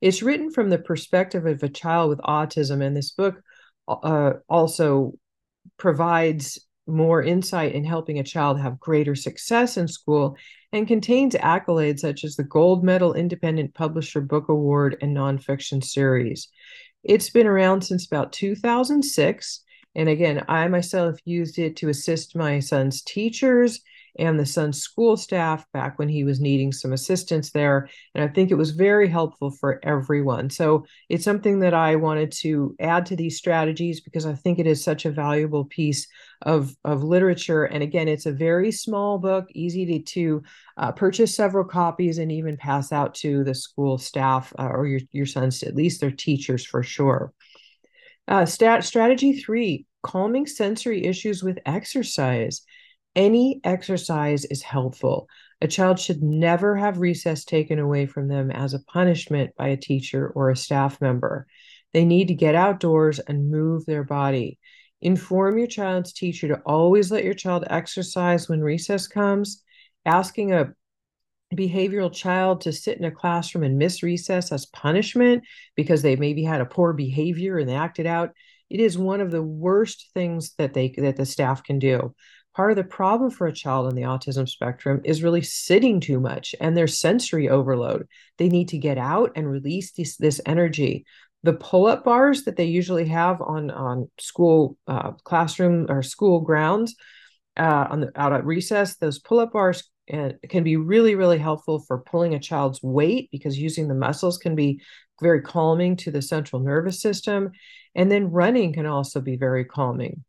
It's 0.00 0.22
written 0.22 0.50
from 0.50 0.70
the 0.70 0.78
perspective 0.78 1.46
of 1.46 1.62
a 1.62 1.68
child 1.68 2.10
with 2.10 2.18
autism, 2.20 2.84
and 2.84 2.96
this 2.96 3.10
book 3.10 3.40
uh, 3.88 4.34
also 4.48 5.12
provides 5.76 6.58
more 6.86 7.22
insight 7.22 7.74
in 7.74 7.84
helping 7.84 8.18
a 8.18 8.24
child 8.24 8.60
have 8.60 8.78
greater 8.78 9.14
success 9.14 9.76
in 9.76 9.88
school 9.88 10.36
and 10.74 10.88
contains 10.88 11.36
accolades 11.36 12.00
such 12.00 12.24
as 12.24 12.34
the 12.34 12.42
Gold 12.42 12.82
Medal 12.82 13.14
Independent 13.14 13.74
Publisher 13.74 14.20
Book 14.20 14.48
Award 14.48 14.96
and 15.00 15.16
Nonfiction 15.16 15.84
Series. 15.84 16.48
It's 17.04 17.30
been 17.30 17.46
around 17.46 17.82
since 17.82 18.06
about 18.06 18.32
2006. 18.32 19.60
And 19.94 20.08
again, 20.08 20.44
I 20.48 20.66
myself 20.66 21.16
used 21.24 21.60
it 21.60 21.76
to 21.76 21.90
assist 21.90 22.34
my 22.34 22.58
son's 22.58 23.02
teachers 23.02 23.82
and 24.18 24.38
the 24.38 24.46
son's 24.46 24.80
school 24.80 25.16
staff 25.16 25.66
back 25.72 25.98
when 25.98 26.08
he 26.08 26.24
was 26.24 26.40
needing 26.40 26.72
some 26.72 26.92
assistance 26.92 27.50
there. 27.50 27.88
And 28.14 28.22
I 28.24 28.32
think 28.32 28.50
it 28.50 28.56
was 28.56 28.70
very 28.70 29.08
helpful 29.08 29.50
for 29.50 29.80
everyone. 29.82 30.50
So 30.50 30.86
it's 31.08 31.24
something 31.24 31.60
that 31.60 31.74
I 31.74 31.96
wanted 31.96 32.32
to 32.42 32.76
add 32.78 33.06
to 33.06 33.16
these 33.16 33.38
strategies 33.38 34.00
because 34.00 34.26
I 34.26 34.34
think 34.34 34.58
it 34.58 34.66
is 34.66 34.84
such 34.84 35.04
a 35.04 35.10
valuable 35.10 35.64
piece 35.64 36.06
of, 36.42 36.74
of 36.84 37.02
literature. 37.02 37.64
And 37.64 37.82
again, 37.82 38.08
it's 38.08 38.26
a 38.26 38.32
very 38.32 38.70
small 38.70 39.18
book, 39.18 39.46
easy 39.52 39.86
to, 39.86 39.98
to 40.00 40.42
uh, 40.76 40.92
purchase 40.92 41.34
several 41.34 41.64
copies 41.64 42.18
and 42.18 42.30
even 42.30 42.56
pass 42.56 42.92
out 42.92 43.14
to 43.16 43.44
the 43.44 43.54
school 43.54 43.98
staff 43.98 44.52
uh, 44.58 44.68
or 44.68 44.86
your, 44.86 45.00
your 45.12 45.26
son's, 45.26 45.62
at 45.62 45.74
least 45.74 46.00
their 46.00 46.10
teachers 46.10 46.64
for 46.64 46.82
sure. 46.82 47.32
Uh, 48.26 48.46
stat, 48.46 48.84
strategy 48.84 49.34
three 49.34 49.86
calming 50.02 50.46
sensory 50.46 51.04
issues 51.04 51.42
with 51.42 51.58
exercise. 51.66 52.62
Any 53.16 53.60
exercise 53.62 54.44
is 54.44 54.62
helpful. 54.62 55.28
A 55.60 55.68
child 55.68 56.00
should 56.00 56.22
never 56.22 56.76
have 56.76 56.98
recess 56.98 57.44
taken 57.44 57.78
away 57.78 58.06
from 58.06 58.28
them 58.28 58.50
as 58.50 58.74
a 58.74 58.82
punishment 58.84 59.54
by 59.56 59.68
a 59.68 59.76
teacher 59.76 60.28
or 60.34 60.50
a 60.50 60.56
staff 60.56 61.00
member. 61.00 61.46
They 61.92 62.04
need 62.04 62.28
to 62.28 62.34
get 62.34 62.56
outdoors 62.56 63.20
and 63.20 63.50
move 63.50 63.86
their 63.86 64.02
body. 64.02 64.58
Inform 65.00 65.58
your 65.58 65.68
child's 65.68 66.12
teacher 66.12 66.48
to 66.48 66.60
always 66.66 67.12
let 67.12 67.24
your 67.24 67.34
child 67.34 67.64
exercise 67.70 68.48
when 68.48 68.60
recess 68.60 69.06
comes. 69.06 69.62
Asking 70.04 70.52
a 70.52 70.74
behavioral 71.54 72.12
child 72.12 72.62
to 72.62 72.72
sit 72.72 72.98
in 72.98 73.04
a 73.04 73.10
classroom 73.10 73.62
and 73.62 73.78
miss 73.78 74.02
recess 74.02 74.50
as 74.50 74.66
punishment 74.66 75.44
because 75.76 76.02
they 76.02 76.16
maybe 76.16 76.42
had 76.42 76.60
a 76.60 76.66
poor 76.66 76.92
behavior 76.92 77.58
and 77.58 77.68
they 77.68 77.76
acted 77.76 78.06
out 78.06 78.32
it 78.70 78.80
is 78.80 78.98
one 78.98 79.20
of 79.20 79.30
the 79.30 79.42
worst 79.42 80.10
things 80.14 80.54
that 80.58 80.74
they 80.74 80.92
that 80.96 81.16
the 81.16 81.26
staff 81.26 81.62
can 81.62 81.78
do 81.78 82.12
part 82.54 82.70
of 82.70 82.76
the 82.76 82.84
problem 82.84 83.30
for 83.30 83.46
a 83.46 83.52
child 83.52 83.86
on 83.86 83.94
the 83.94 84.02
autism 84.02 84.48
spectrum 84.48 85.00
is 85.04 85.22
really 85.22 85.42
sitting 85.42 86.00
too 86.00 86.20
much 86.20 86.54
and 86.60 86.76
their 86.76 86.86
sensory 86.86 87.48
overload. 87.48 88.06
They 88.38 88.48
need 88.48 88.68
to 88.68 88.78
get 88.78 88.98
out 88.98 89.32
and 89.34 89.50
release 89.50 89.92
this, 89.92 90.16
this 90.16 90.40
energy. 90.46 91.04
The 91.42 91.54
pull-up 91.54 92.04
bars 92.04 92.44
that 92.44 92.56
they 92.56 92.64
usually 92.64 93.06
have 93.06 93.42
on 93.42 93.70
on 93.70 94.10
school 94.18 94.78
uh, 94.86 95.12
classroom 95.24 95.86
or 95.90 96.02
school 96.02 96.40
grounds 96.40 96.94
uh, 97.56 97.86
on 97.90 98.00
the 98.00 98.12
out 98.16 98.32
at 98.32 98.46
recess, 98.46 98.96
those 98.96 99.18
pull-up 99.18 99.52
bars 99.52 99.84
uh, 100.12 100.30
can 100.48 100.64
be 100.64 100.76
really 100.76 101.16
really 101.16 101.38
helpful 101.38 101.80
for 101.80 101.98
pulling 101.98 102.34
a 102.34 102.38
child's 102.38 102.82
weight 102.82 103.28
because 103.30 103.58
using 103.58 103.88
the 103.88 103.94
muscles 103.94 104.38
can 104.38 104.54
be 104.54 104.80
very 105.20 105.42
calming 105.42 105.96
to 105.96 106.10
the 106.10 106.22
central 106.22 106.62
nervous 106.62 107.02
system, 107.02 107.50
and 107.94 108.10
then 108.10 108.30
running 108.30 108.72
can 108.72 108.86
also 108.86 109.20
be 109.20 109.36
very 109.36 109.66
calming 109.66 110.24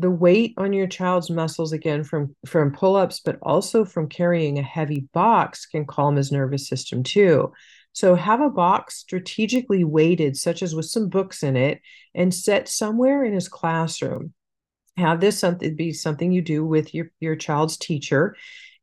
the 0.00 0.10
weight 0.10 0.54
on 0.56 0.72
your 0.72 0.86
child's 0.86 1.30
muscles 1.30 1.72
again 1.72 2.02
from 2.04 2.34
from 2.46 2.72
pull-ups 2.72 3.20
but 3.20 3.38
also 3.42 3.84
from 3.84 4.08
carrying 4.08 4.58
a 4.58 4.62
heavy 4.62 5.08
box 5.12 5.66
can 5.66 5.84
calm 5.84 6.16
his 6.16 6.32
nervous 6.32 6.68
system 6.68 7.02
too. 7.02 7.52
So 7.92 8.14
have 8.14 8.40
a 8.40 8.50
box 8.50 8.96
strategically 8.96 9.84
weighted 9.84 10.36
such 10.36 10.62
as 10.62 10.74
with 10.74 10.86
some 10.86 11.08
books 11.08 11.42
in 11.42 11.56
it 11.56 11.80
and 12.14 12.32
set 12.32 12.68
somewhere 12.68 13.24
in 13.24 13.32
his 13.32 13.48
classroom. 13.48 14.32
Have 14.96 15.20
this 15.20 15.38
something 15.38 15.76
be 15.76 15.92
something 15.92 16.32
you 16.32 16.42
do 16.42 16.64
with 16.64 16.94
your 16.94 17.10
your 17.20 17.36
child's 17.36 17.76
teacher. 17.76 18.36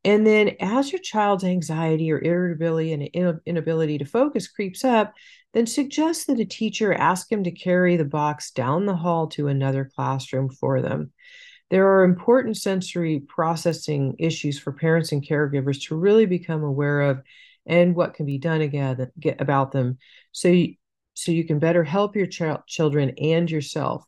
And 0.04 0.26
then 0.26 0.56
as 0.62 0.92
your 0.92 1.02
child's 1.02 1.44
anxiety 1.44 2.12
or 2.12 2.22
irritability 2.24 2.94
and 2.94 3.40
inability 3.46 3.98
to 3.98 4.06
focus 4.06 4.48
creeps 4.48 4.86
up 4.86 5.14
then 5.54 5.66
suggest 5.66 6.28
that 6.28 6.40
a 6.40 6.46
teacher 6.46 6.94
ask 6.94 7.32
him 7.32 7.44
to 7.44 7.52
carry 7.52 7.98
the 7.98 8.06
box 8.06 8.52
down 8.52 8.86
the 8.86 8.96
hall 8.96 9.28
to 9.28 9.48
another 9.48 9.90
classroom 9.96 10.50
for 10.50 10.82
them. 10.82 11.12
There 11.70 11.88
are 11.88 12.04
important 12.04 12.58
sensory 12.58 13.20
processing 13.28 14.16
issues 14.20 14.58
for 14.58 14.72
parents 14.72 15.12
and 15.12 15.26
caregivers 15.26 15.88
to 15.88 15.96
really 15.96 16.26
become 16.26 16.64
aware 16.64 17.02
of 17.02 17.22
and 17.66 17.96
what 17.96 18.14
can 18.14 18.26
be 18.26 18.38
done 18.38 18.62
again 18.62 19.12
get 19.20 19.42
about 19.42 19.72
them 19.72 19.98
so 20.32 20.48
you, 20.48 20.76
so 21.14 21.32
you 21.32 21.46
can 21.46 21.60
better 21.60 21.84
help 21.84 22.16
your 22.16 22.28
ch- 22.28 22.66
children 22.68 23.12
and 23.18 23.52
yourself 23.52 24.06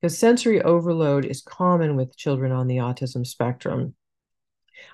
because 0.00 0.18
sensory 0.18 0.62
overload 0.62 1.24
is 1.24 1.42
common 1.42 1.96
with 1.96 2.16
children 2.16 2.50
on 2.50 2.66
the 2.66 2.78
autism 2.78 3.26
spectrum. 3.26 3.94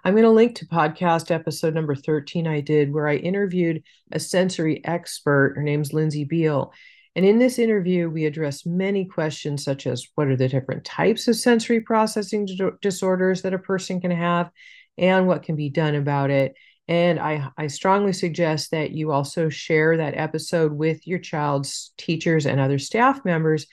I'm 0.04 0.14
going 0.14 0.24
to 0.24 0.30
link 0.30 0.56
to 0.56 0.66
podcast 0.66 1.30
episode 1.30 1.74
number 1.74 1.94
13 1.94 2.46
I 2.46 2.60
did 2.60 2.92
where 2.92 3.08
I 3.08 3.16
interviewed 3.16 3.82
a 4.12 4.20
sensory 4.20 4.84
expert. 4.84 5.54
Her 5.56 5.62
name's 5.62 5.92
Lindsey 5.92 6.24
Biel. 6.24 6.72
And 7.16 7.24
in 7.24 7.38
this 7.38 7.58
interview, 7.58 8.08
we 8.08 8.26
address 8.26 8.64
many 8.64 9.04
questions 9.04 9.64
such 9.64 9.86
as 9.86 10.06
what 10.14 10.28
are 10.28 10.36
the 10.36 10.48
different 10.48 10.84
types 10.84 11.26
of 11.26 11.36
sensory 11.36 11.80
processing 11.80 12.48
disorders 12.80 13.42
that 13.42 13.54
a 13.54 13.58
person 13.58 14.00
can 14.00 14.12
have 14.12 14.50
and 14.96 15.26
what 15.26 15.42
can 15.42 15.56
be 15.56 15.68
done 15.68 15.94
about 15.94 16.30
it. 16.30 16.54
And 16.86 17.18
I, 17.18 17.50
I 17.58 17.66
strongly 17.66 18.12
suggest 18.12 18.70
that 18.70 18.92
you 18.92 19.12
also 19.12 19.48
share 19.48 19.96
that 19.96 20.16
episode 20.16 20.72
with 20.72 21.06
your 21.06 21.18
child's 21.18 21.92
teachers 21.98 22.46
and 22.46 22.60
other 22.60 22.78
staff 22.78 23.24
members 23.24 23.66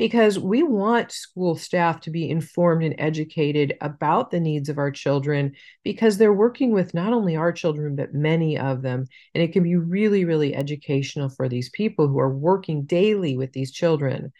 because 0.00 0.38
we 0.38 0.62
want 0.62 1.12
school 1.12 1.54
staff 1.54 2.00
to 2.00 2.10
be 2.10 2.30
informed 2.30 2.82
and 2.82 2.94
educated 2.96 3.76
about 3.82 4.30
the 4.30 4.40
needs 4.40 4.70
of 4.70 4.78
our 4.78 4.90
children 4.90 5.52
because 5.84 6.16
they're 6.16 6.32
working 6.32 6.72
with 6.72 6.94
not 6.94 7.12
only 7.12 7.36
our 7.36 7.52
children, 7.52 7.96
but 7.96 8.14
many 8.14 8.56
of 8.56 8.80
them. 8.80 9.04
And 9.34 9.44
it 9.44 9.52
can 9.52 9.62
be 9.62 9.76
really, 9.76 10.24
really 10.24 10.56
educational 10.56 11.28
for 11.28 11.50
these 11.50 11.68
people 11.68 12.08
who 12.08 12.18
are 12.18 12.34
working 12.34 12.84
daily 12.84 13.36
with 13.36 13.52
these 13.52 13.72
children. 13.72 14.32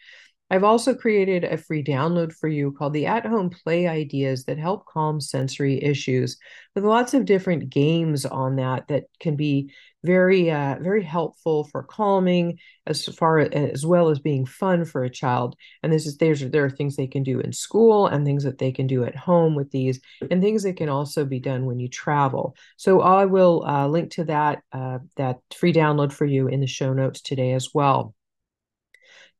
I've 0.51 0.65
also 0.65 0.93
created 0.93 1.45
a 1.45 1.55
free 1.55 1.81
download 1.81 2.33
for 2.33 2.49
you 2.49 2.73
called 2.73 2.91
the 2.91 3.05
At 3.05 3.25
Home 3.25 3.49
Play 3.49 3.87
Ideas 3.87 4.43
that 4.45 4.57
help 4.57 4.85
calm 4.85 5.21
sensory 5.21 5.81
issues 5.81 6.35
with 6.75 6.83
lots 6.83 7.13
of 7.13 7.23
different 7.23 7.69
games 7.69 8.25
on 8.25 8.57
that 8.57 8.89
that 8.89 9.05
can 9.21 9.37
be 9.37 9.71
very 10.03 10.51
uh, 10.51 10.75
very 10.81 11.03
helpful 11.03 11.63
for 11.71 11.83
calming 11.83 12.59
as 12.85 13.05
far 13.05 13.39
as 13.39 13.85
well 13.85 14.09
as 14.09 14.19
being 14.19 14.45
fun 14.45 14.83
for 14.83 15.05
a 15.05 15.09
child. 15.09 15.55
And 15.83 15.93
this 15.93 16.05
is 16.05 16.17
there's 16.17 16.41
there 16.41 16.65
are 16.65 16.69
things 16.69 16.97
they 16.97 17.07
can 17.07 17.23
do 17.23 17.39
in 17.39 17.53
school 17.53 18.07
and 18.07 18.25
things 18.25 18.43
that 18.43 18.57
they 18.57 18.73
can 18.73 18.87
do 18.87 19.05
at 19.05 19.15
home 19.15 19.55
with 19.55 19.71
these 19.71 20.01
and 20.29 20.41
things 20.41 20.63
that 20.63 20.75
can 20.75 20.89
also 20.89 21.23
be 21.23 21.39
done 21.39 21.65
when 21.65 21.79
you 21.79 21.87
travel. 21.87 22.57
So 22.75 22.99
i 22.99 23.23
will 23.23 23.63
uh, 23.65 23.87
link 23.87 24.11
to 24.11 24.25
that 24.25 24.63
uh, 24.73 24.99
that 25.15 25.39
free 25.55 25.71
download 25.71 26.11
for 26.11 26.25
you 26.25 26.49
in 26.49 26.59
the 26.59 26.67
show 26.67 26.91
notes 26.91 27.21
today 27.21 27.53
as 27.53 27.69
well 27.73 28.13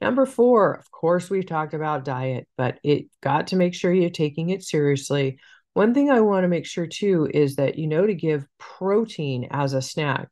Number 0.02 0.26
four, 0.26 0.74
of 0.74 0.90
course, 0.90 1.30
we've 1.30 1.46
talked 1.46 1.76
about 1.76 2.04
diet, 2.04 2.48
but 2.58 2.80
it 2.84 3.06
got 3.22 3.48
to 3.48 3.56
make 3.56 3.76
sure 3.76 3.94
you're 3.94 4.10
taking 4.10 4.50
it 4.50 4.64
seriously. 4.64 5.38
One 5.74 5.94
thing 5.94 6.10
I 6.10 6.22
want 6.22 6.44
to 6.44 6.50
make 6.50 6.66
sure 6.66 6.88
too 6.88 7.30
is 7.32 7.56
that 7.56 7.78
you 7.78 7.88
know 7.88 8.08
to 8.08 8.16
give 8.16 8.48
protein 8.58 9.48
as 9.52 9.74
a 9.74 9.82
snack 9.82 10.28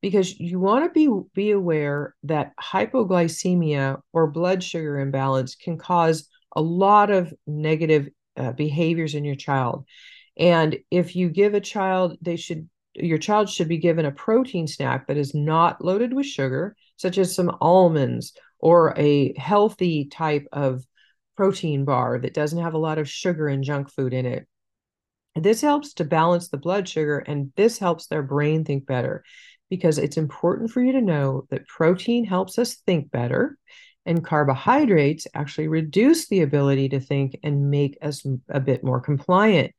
because 0.00 0.40
you 0.40 0.58
want 0.58 0.84
to 0.86 0.90
be 0.90 1.08
be 1.34 1.50
aware 1.50 2.14
that 2.24 2.52
hypoglycemia 2.58 4.00
or 4.12 4.30
blood 4.30 4.64
sugar 4.64 4.98
imbalance 4.98 5.54
can 5.54 5.76
cause 5.76 6.28
a 6.56 6.62
lot 6.62 7.10
of 7.10 7.32
negative 7.46 8.08
uh, 8.36 8.52
behaviors 8.52 9.14
in 9.14 9.24
your 9.24 9.36
child. 9.36 9.84
And 10.36 10.78
if 10.90 11.14
you 11.14 11.28
give 11.28 11.52
a 11.52 11.60
child, 11.60 12.16
they 12.22 12.36
should 12.36 12.68
your 12.94 13.18
child 13.18 13.48
should 13.48 13.68
be 13.68 13.78
given 13.78 14.06
a 14.06 14.10
protein 14.10 14.66
snack 14.66 15.06
that 15.06 15.16
is 15.16 15.34
not 15.34 15.84
loaded 15.84 16.12
with 16.12 16.26
sugar, 16.26 16.74
such 16.96 17.18
as 17.18 17.34
some 17.34 17.56
almonds 17.60 18.32
or 18.60 18.94
a 18.96 19.34
healthy 19.38 20.06
type 20.06 20.46
of 20.52 20.84
protein 21.36 21.84
bar 21.84 22.18
that 22.18 22.34
doesn't 22.34 22.62
have 22.62 22.74
a 22.74 22.78
lot 22.78 22.98
of 22.98 23.08
sugar 23.08 23.48
and 23.48 23.64
junk 23.64 23.90
food 23.90 24.12
in 24.12 24.26
it. 24.26 24.46
This 25.34 25.60
helps 25.60 25.94
to 25.94 26.04
balance 26.04 26.48
the 26.48 26.58
blood 26.58 26.88
sugar 26.88 27.18
and 27.18 27.52
this 27.56 27.78
helps 27.78 28.06
their 28.06 28.22
brain 28.22 28.64
think 28.64 28.86
better 28.86 29.24
because 29.70 29.98
it's 29.98 30.16
important 30.16 30.70
for 30.70 30.82
you 30.82 30.92
to 30.92 31.00
know 31.00 31.46
that 31.50 31.66
protein 31.66 32.24
helps 32.24 32.58
us 32.58 32.74
think 32.74 33.10
better 33.10 33.56
and 34.06 34.24
carbohydrates 34.24 35.26
actually 35.34 35.68
reduce 35.68 36.28
the 36.28 36.42
ability 36.42 36.88
to 36.88 37.00
think 37.00 37.38
and 37.42 37.70
make 37.70 37.96
us 38.02 38.26
a 38.48 38.60
bit 38.60 38.82
more 38.82 39.00
compliant. 39.00 39.72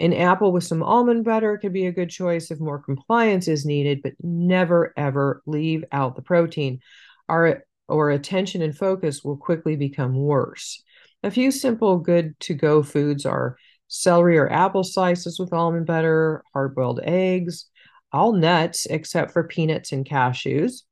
An 0.00 0.12
apple 0.12 0.52
with 0.52 0.64
some 0.64 0.82
almond 0.82 1.24
butter 1.24 1.58
could 1.58 1.72
be 1.72 1.86
a 1.86 1.92
good 1.92 2.10
choice 2.10 2.50
if 2.50 2.60
more 2.60 2.80
compliance 2.80 3.48
is 3.48 3.66
needed, 3.66 4.00
but 4.02 4.12
never 4.22 4.92
ever 4.96 5.42
leave 5.46 5.84
out 5.92 6.16
the 6.16 6.22
protein. 6.22 6.80
Our 7.28 7.64
or 7.88 8.10
attention 8.10 8.62
and 8.62 8.76
focus 8.76 9.24
will 9.24 9.36
quickly 9.36 9.76
become 9.76 10.14
worse. 10.14 10.82
A 11.22 11.30
few 11.30 11.50
simple 11.50 11.98
good 11.98 12.38
to 12.40 12.54
go 12.54 12.82
foods 12.82 13.26
are 13.26 13.56
celery 13.88 14.38
or 14.38 14.52
apple 14.52 14.84
slices 14.84 15.38
with 15.38 15.52
almond 15.52 15.86
butter, 15.86 16.44
hard 16.52 16.74
boiled 16.74 17.00
eggs, 17.02 17.66
all 18.12 18.32
nuts 18.32 18.86
except 18.86 19.32
for 19.32 19.44
peanuts 19.44 19.92
and 19.92 20.06
cashews, 20.06 20.82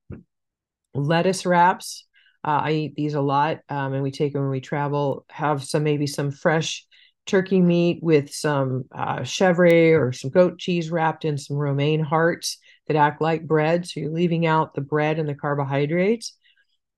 lettuce 0.94 1.46
wraps. 1.46 2.04
Uh, 2.44 2.60
I 2.62 2.72
eat 2.72 2.94
these 2.94 3.14
a 3.14 3.20
lot, 3.20 3.60
um, 3.68 3.92
and 3.92 4.02
we 4.02 4.10
take 4.10 4.32
them 4.32 4.42
when 4.42 4.50
we 4.50 4.60
travel. 4.60 5.24
Have 5.28 5.64
some 5.64 5.82
maybe 5.82 6.06
some 6.06 6.30
fresh 6.30 6.86
turkey 7.26 7.60
meat 7.60 7.98
with 8.02 8.32
some 8.32 8.84
uh, 8.94 9.18
chèvre 9.18 9.98
or 10.00 10.12
some 10.12 10.30
goat 10.30 10.58
cheese 10.58 10.90
wrapped 10.90 11.24
in 11.24 11.36
some 11.38 11.56
romaine 11.56 12.00
hearts 12.00 12.58
that 12.86 12.96
act 12.96 13.20
like 13.20 13.46
bread. 13.46 13.86
So 13.86 14.00
you're 14.00 14.12
leaving 14.12 14.46
out 14.46 14.74
the 14.74 14.80
bread 14.80 15.18
and 15.18 15.28
the 15.28 15.34
carbohydrates 15.34 16.36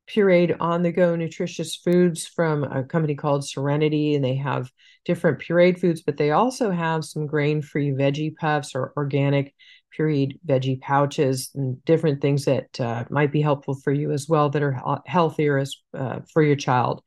pureed 0.09 0.57
on 0.61 0.83
the 0.83 0.93
go 0.93 1.15
nutritious 1.15 1.77
foods 1.77 2.27
from 2.27 2.65
a 2.65 2.83
company 2.83 3.15
called 3.15 3.47
Serenity, 3.47 4.15
and 4.15 4.25
they 4.25 4.37
have 4.37 4.71
different 5.05 5.41
pureed 5.41 5.79
foods, 5.79 6.03
but 6.03 6.17
they 6.17 6.31
also 6.31 6.71
have 6.71 7.05
some 7.05 7.27
grain 7.27 7.63
free 7.63 7.91
veggie 7.91 8.35
puffs 8.37 8.75
or 8.75 8.93
organic 8.97 9.55
pureed 9.97 10.39
veggie 10.47 10.81
pouches 10.81 11.51
and 11.55 11.83
different 11.85 12.21
things 12.21 12.45
that 12.45 12.81
uh, 12.81 13.05
might 13.11 13.33
be 13.33 13.41
helpful 13.41 13.75
for 13.75 13.93
you 13.93 14.13
as 14.13 14.29
well 14.29 14.51
that 14.51 14.63
are 14.63 15.03
healthier 15.07 15.59
as 15.59 15.77
uh, 15.95 16.21
for 16.33 16.43
your 16.43 16.57
child. 16.57 17.03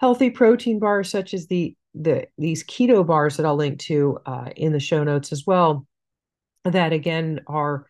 Healthy 0.00 0.30
protein 0.30 0.78
bars 0.78 1.10
such 1.10 1.34
as 1.34 1.46
the 1.46 1.76
the 1.94 2.26
these 2.36 2.64
keto 2.64 3.06
bars 3.06 3.36
that 3.36 3.46
I'll 3.46 3.56
link 3.56 3.78
to 3.80 4.18
uh, 4.26 4.50
in 4.56 4.72
the 4.72 4.80
show 4.80 5.04
notes 5.04 5.32
as 5.32 5.44
well. 5.46 5.86
That 6.64 6.92
again 6.92 7.40
are 7.46 7.86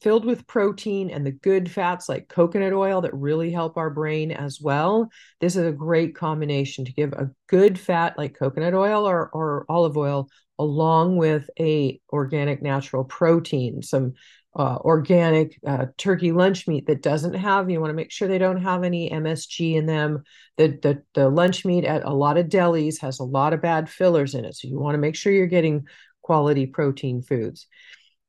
filled 0.00 0.24
with 0.24 0.46
protein 0.46 1.10
and 1.10 1.26
the 1.26 1.32
good 1.32 1.70
fats 1.70 2.08
like 2.08 2.28
coconut 2.28 2.72
oil 2.72 3.00
that 3.00 3.14
really 3.14 3.50
help 3.50 3.76
our 3.76 3.90
brain 3.90 4.30
as 4.30 4.60
well. 4.60 5.08
This 5.40 5.56
is 5.56 5.66
a 5.66 5.72
great 5.72 6.14
combination 6.14 6.84
to 6.84 6.92
give 6.92 7.12
a 7.12 7.30
good 7.48 7.78
fat 7.78 8.16
like 8.16 8.38
coconut 8.38 8.74
oil 8.74 9.08
or, 9.08 9.28
or 9.28 9.66
olive 9.68 9.96
oil 9.96 10.28
along 10.58 11.16
with 11.16 11.50
a 11.58 12.00
organic 12.12 12.62
natural 12.62 13.04
protein, 13.04 13.82
some 13.82 14.14
uh, 14.56 14.78
organic 14.80 15.58
uh, 15.66 15.86
turkey 15.98 16.32
lunch 16.32 16.66
meat 16.66 16.86
that 16.86 17.02
doesn't 17.02 17.34
have 17.34 17.68
you 17.68 17.78
want 17.78 17.90
to 17.90 17.94
make 17.94 18.10
sure 18.10 18.26
they 18.26 18.38
don't 18.38 18.62
have 18.62 18.84
any 18.84 19.10
msg 19.10 19.74
in 19.74 19.84
them 19.84 20.22
the, 20.56 20.68
the 20.82 21.02
the 21.12 21.28
lunch 21.28 21.66
meat 21.66 21.84
at 21.84 22.02
a 22.04 22.12
lot 22.12 22.38
of 22.38 22.46
delis 22.46 22.98
has 22.98 23.18
a 23.18 23.24
lot 23.24 23.52
of 23.52 23.60
bad 23.60 23.86
fillers 23.86 24.34
in 24.34 24.46
it 24.46 24.56
so 24.56 24.66
you 24.66 24.78
want 24.78 24.94
to 24.94 24.98
make 24.98 25.14
sure 25.14 25.30
you're 25.30 25.46
getting 25.46 25.84
quality 26.22 26.64
protein 26.64 27.20
foods 27.20 27.66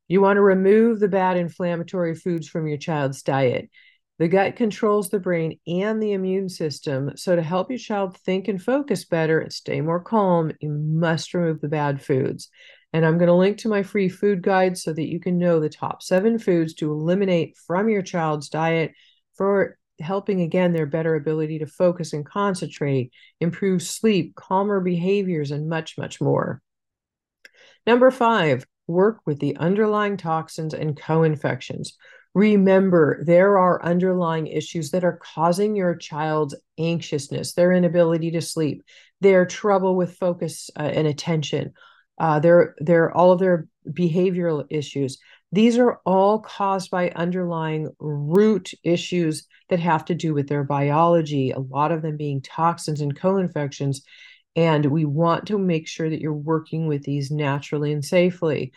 you 0.07 0.21
want 0.21 0.37
to 0.37 0.41
remove 0.41 0.99
the 0.99 1.07
bad 1.07 1.37
inflammatory 1.37 2.15
foods 2.15 2.47
from 2.47 2.67
your 2.67 2.77
child's 2.77 3.21
diet. 3.23 3.69
The 4.19 4.27
gut 4.27 4.55
controls 4.55 5.09
the 5.09 5.19
brain 5.19 5.59
and 5.67 6.01
the 6.01 6.13
immune 6.13 6.49
system. 6.49 7.11
So, 7.15 7.35
to 7.35 7.41
help 7.43 7.69
your 7.69 7.77
child 7.77 8.17
think 8.17 8.47
and 8.47 8.61
focus 8.61 9.05
better 9.05 9.39
and 9.39 9.53
stay 9.53 9.79
more 9.81 9.99
calm, 9.99 10.51
you 10.59 10.69
must 10.69 11.33
remove 11.33 11.61
the 11.61 11.67
bad 11.67 12.01
foods. 12.01 12.49
And 12.93 13.05
I'm 13.05 13.17
going 13.17 13.27
to 13.27 13.33
link 13.33 13.59
to 13.59 13.69
my 13.69 13.83
free 13.83 14.09
food 14.09 14.41
guide 14.41 14.77
so 14.77 14.93
that 14.93 15.07
you 15.07 15.19
can 15.19 15.37
know 15.37 15.59
the 15.59 15.69
top 15.69 16.01
seven 16.01 16.39
foods 16.39 16.73
to 16.75 16.91
eliminate 16.91 17.57
from 17.67 17.89
your 17.89 18.01
child's 18.01 18.49
diet 18.49 18.93
for 19.35 19.77
helping 19.99 20.41
again 20.41 20.73
their 20.73 20.85
better 20.85 21.15
ability 21.15 21.59
to 21.59 21.67
focus 21.67 22.13
and 22.13 22.25
concentrate, 22.25 23.11
improve 23.39 23.81
sleep, 23.81 24.35
calmer 24.35 24.79
behaviors, 24.79 25.51
and 25.51 25.69
much, 25.69 25.97
much 25.97 26.21
more. 26.21 26.61
Number 27.85 28.09
five, 28.11 28.65
work 28.87 29.19
with 29.25 29.39
the 29.39 29.55
underlying 29.57 30.17
toxins 30.17 30.73
and 30.73 30.99
co 30.99 31.23
infections. 31.23 31.97
Remember, 32.33 33.23
there 33.25 33.57
are 33.57 33.83
underlying 33.83 34.47
issues 34.47 34.91
that 34.91 35.03
are 35.03 35.19
causing 35.23 35.75
your 35.75 35.95
child's 35.95 36.55
anxiousness, 36.77 37.53
their 37.53 37.71
inability 37.71 38.31
to 38.31 38.41
sleep, 38.41 38.83
their 39.21 39.45
trouble 39.45 39.95
with 39.95 40.17
focus 40.17 40.69
uh, 40.79 40.83
and 40.83 41.07
attention, 41.07 41.73
uh, 42.19 42.39
their, 42.39 42.75
their, 42.79 43.11
all 43.11 43.31
of 43.31 43.39
their 43.39 43.67
behavioral 43.89 44.65
issues. 44.69 45.17
These 45.51 45.77
are 45.77 45.99
all 46.05 46.39
caused 46.39 46.91
by 46.91 47.09
underlying 47.11 47.89
root 47.99 48.71
issues 48.83 49.47
that 49.69 49.79
have 49.79 50.05
to 50.05 50.15
do 50.15 50.33
with 50.33 50.47
their 50.47 50.63
biology, 50.63 51.51
a 51.51 51.59
lot 51.59 51.91
of 51.91 52.01
them 52.01 52.17
being 52.17 52.41
toxins 52.41 53.01
and 53.01 53.17
co 53.17 53.37
infections. 53.37 54.03
And 54.57 54.87
we 54.87 55.05
want 55.05 55.47
to 55.47 55.59
make 55.59 55.87
sure 55.87 56.09
that 56.09 56.19
you're 56.19 56.33
working 56.33 56.87
with 56.87 57.03
these 57.03 57.29
naturally 57.29 57.93
and 57.93 58.03
safely. 58.03 58.73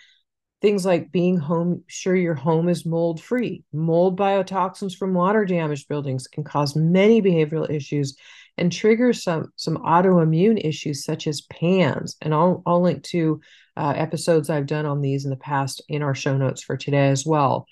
Things 0.61 0.85
like 0.85 1.11
being 1.11 1.39
home, 1.39 1.85
sure 1.87 2.15
your 2.15 2.35
home 2.35 2.69
is 2.69 2.85
mold 2.85 3.23
free. 3.23 3.65
Mold 3.73 4.19
biotoxins 4.19 4.95
from 4.95 5.15
water 5.15 5.47
damaged 5.47 5.89
buildings 5.89 6.29
can 6.29 6.45
cause 6.45 6.77
many 6.77 7.23
behavioral 7.23 7.69
issues 7.71 8.15
and 8.59 8.71
trigger 8.71 9.15
some, 9.15 9.51
some 9.57 9.79
autoimmune 9.79 10.61
issues 10.63 11.03
such 11.03 11.27
as 11.27 11.41
PANS. 11.41 12.17
And 12.21 12.35
I'll, 12.35 12.63
I'll 12.67 12.83
link 12.83 13.03
to 13.05 13.41
uh, 13.75 13.95
episodes 13.97 14.51
I've 14.51 14.67
done 14.67 14.85
on 14.85 15.01
these 15.01 15.25
in 15.25 15.31
the 15.31 15.37
past 15.37 15.83
in 15.89 16.03
our 16.03 16.15
show 16.15 16.37
notes 16.37 16.63
for 16.63 16.77
today 16.77 17.09
as 17.09 17.25
well. 17.25 17.67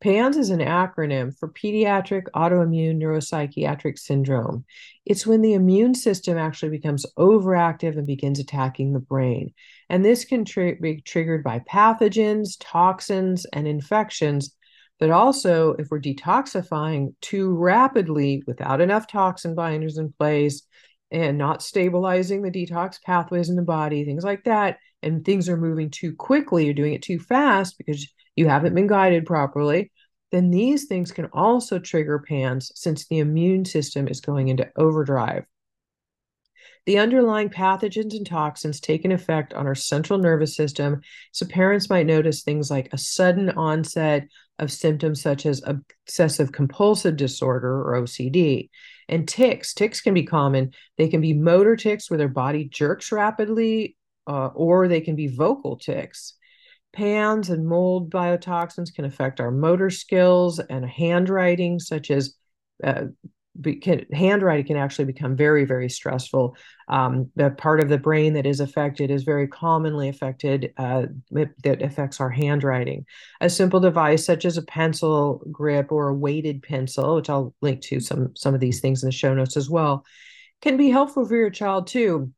PANS 0.00 0.36
is 0.36 0.50
an 0.50 0.60
acronym 0.60 1.36
for 1.36 1.48
Pediatric 1.48 2.26
Autoimmune 2.34 3.02
Neuropsychiatric 3.02 3.98
Syndrome. 3.98 4.64
It's 5.04 5.26
when 5.26 5.42
the 5.42 5.54
immune 5.54 5.94
system 5.94 6.38
actually 6.38 6.70
becomes 6.70 7.04
overactive 7.18 7.98
and 7.98 8.06
begins 8.06 8.38
attacking 8.38 8.92
the 8.92 9.00
brain. 9.00 9.52
And 9.88 10.04
this 10.04 10.24
can 10.24 10.44
tr- 10.44 10.74
be 10.80 11.00
triggered 11.00 11.42
by 11.42 11.60
pathogens, 11.60 12.56
toxins, 12.60 13.44
and 13.46 13.66
infections. 13.66 14.54
But 15.00 15.10
also, 15.10 15.74
if 15.74 15.88
we're 15.90 16.00
detoxifying 16.00 17.14
too 17.20 17.56
rapidly 17.56 18.44
without 18.46 18.80
enough 18.80 19.08
toxin 19.08 19.56
binders 19.56 19.98
in 19.98 20.12
place 20.12 20.62
and 21.10 21.38
not 21.38 21.62
stabilizing 21.62 22.42
the 22.42 22.50
detox 22.52 23.02
pathways 23.02 23.48
in 23.48 23.56
the 23.56 23.62
body, 23.62 24.04
things 24.04 24.22
like 24.22 24.44
that, 24.44 24.78
and 25.02 25.24
things 25.24 25.48
are 25.48 25.56
moving 25.56 25.90
too 25.90 26.14
quickly, 26.14 26.64
you're 26.64 26.74
doing 26.74 26.94
it 26.94 27.02
too 27.02 27.18
fast 27.18 27.78
because 27.78 28.06
you 28.38 28.48
haven't 28.48 28.74
been 28.74 28.86
guided 28.86 29.26
properly, 29.26 29.90
then 30.30 30.50
these 30.50 30.84
things 30.84 31.10
can 31.10 31.26
also 31.32 31.78
trigger 31.78 32.18
PANS 32.20 32.70
since 32.74 33.06
the 33.06 33.18
immune 33.18 33.64
system 33.64 34.06
is 34.08 34.20
going 34.20 34.48
into 34.48 34.70
overdrive. 34.76 35.44
The 36.86 36.98
underlying 36.98 37.50
pathogens 37.50 38.14
and 38.14 38.24
toxins 38.24 38.80
take 38.80 39.04
an 39.04 39.12
effect 39.12 39.52
on 39.52 39.66
our 39.66 39.74
central 39.74 40.18
nervous 40.18 40.54
system, 40.56 41.00
so 41.32 41.46
parents 41.46 41.90
might 41.90 42.06
notice 42.06 42.42
things 42.42 42.70
like 42.70 42.88
a 42.92 42.98
sudden 42.98 43.50
onset 43.50 44.28
of 44.58 44.72
symptoms 44.72 45.20
such 45.20 45.44
as 45.44 45.62
obsessive 45.66 46.52
compulsive 46.52 47.16
disorder 47.16 47.82
or 47.82 48.00
OCD. 48.00 48.70
And 49.08 49.28
tics, 49.28 49.74
tics 49.74 50.00
can 50.00 50.14
be 50.14 50.22
common. 50.22 50.72
They 50.96 51.08
can 51.08 51.20
be 51.20 51.34
motor 51.34 51.76
tics 51.76 52.08
where 52.08 52.18
their 52.18 52.28
body 52.28 52.68
jerks 52.68 53.12
rapidly, 53.12 53.96
uh, 54.26 54.46
or 54.54 54.88
they 54.88 55.00
can 55.00 55.16
be 55.16 55.26
vocal 55.26 55.76
tics. 55.76 56.37
PANS 56.92 57.50
and 57.50 57.66
mold 57.66 58.10
biotoxins 58.10 58.92
can 58.94 59.04
affect 59.04 59.40
our 59.40 59.50
motor 59.50 59.90
skills 59.90 60.58
and 60.58 60.84
handwriting, 60.84 61.78
such 61.78 62.10
as 62.10 62.34
uh, 62.82 63.04
can, 63.82 64.06
handwriting 64.12 64.66
can 64.66 64.76
actually 64.76 65.04
become 65.04 65.36
very, 65.36 65.64
very 65.64 65.88
stressful. 65.88 66.56
Um, 66.88 67.30
the 67.36 67.50
part 67.50 67.80
of 67.80 67.88
the 67.88 67.98
brain 67.98 68.34
that 68.34 68.46
is 68.46 68.60
affected 68.60 69.10
is 69.10 69.24
very 69.24 69.48
commonly 69.48 70.08
affected 70.08 70.72
uh, 70.76 71.06
that 71.30 71.82
affects 71.82 72.20
our 72.20 72.30
handwriting. 72.30 73.04
A 73.40 73.50
simple 73.50 73.80
device 73.80 74.24
such 74.24 74.44
as 74.44 74.56
a 74.56 74.62
pencil 74.62 75.42
grip 75.50 75.92
or 75.92 76.08
a 76.08 76.14
weighted 76.14 76.62
pencil, 76.62 77.16
which 77.16 77.30
I'll 77.30 77.54
link 77.60 77.80
to 77.82 78.00
some 78.00 78.34
some 78.36 78.54
of 78.54 78.60
these 78.60 78.80
things 78.80 79.02
in 79.02 79.08
the 79.08 79.12
show 79.12 79.34
notes 79.34 79.56
as 79.56 79.68
well, 79.68 80.04
can 80.62 80.76
be 80.76 80.90
helpful 80.90 81.26
for 81.26 81.36
your 81.36 81.50
child 81.50 81.86
too 81.86 82.32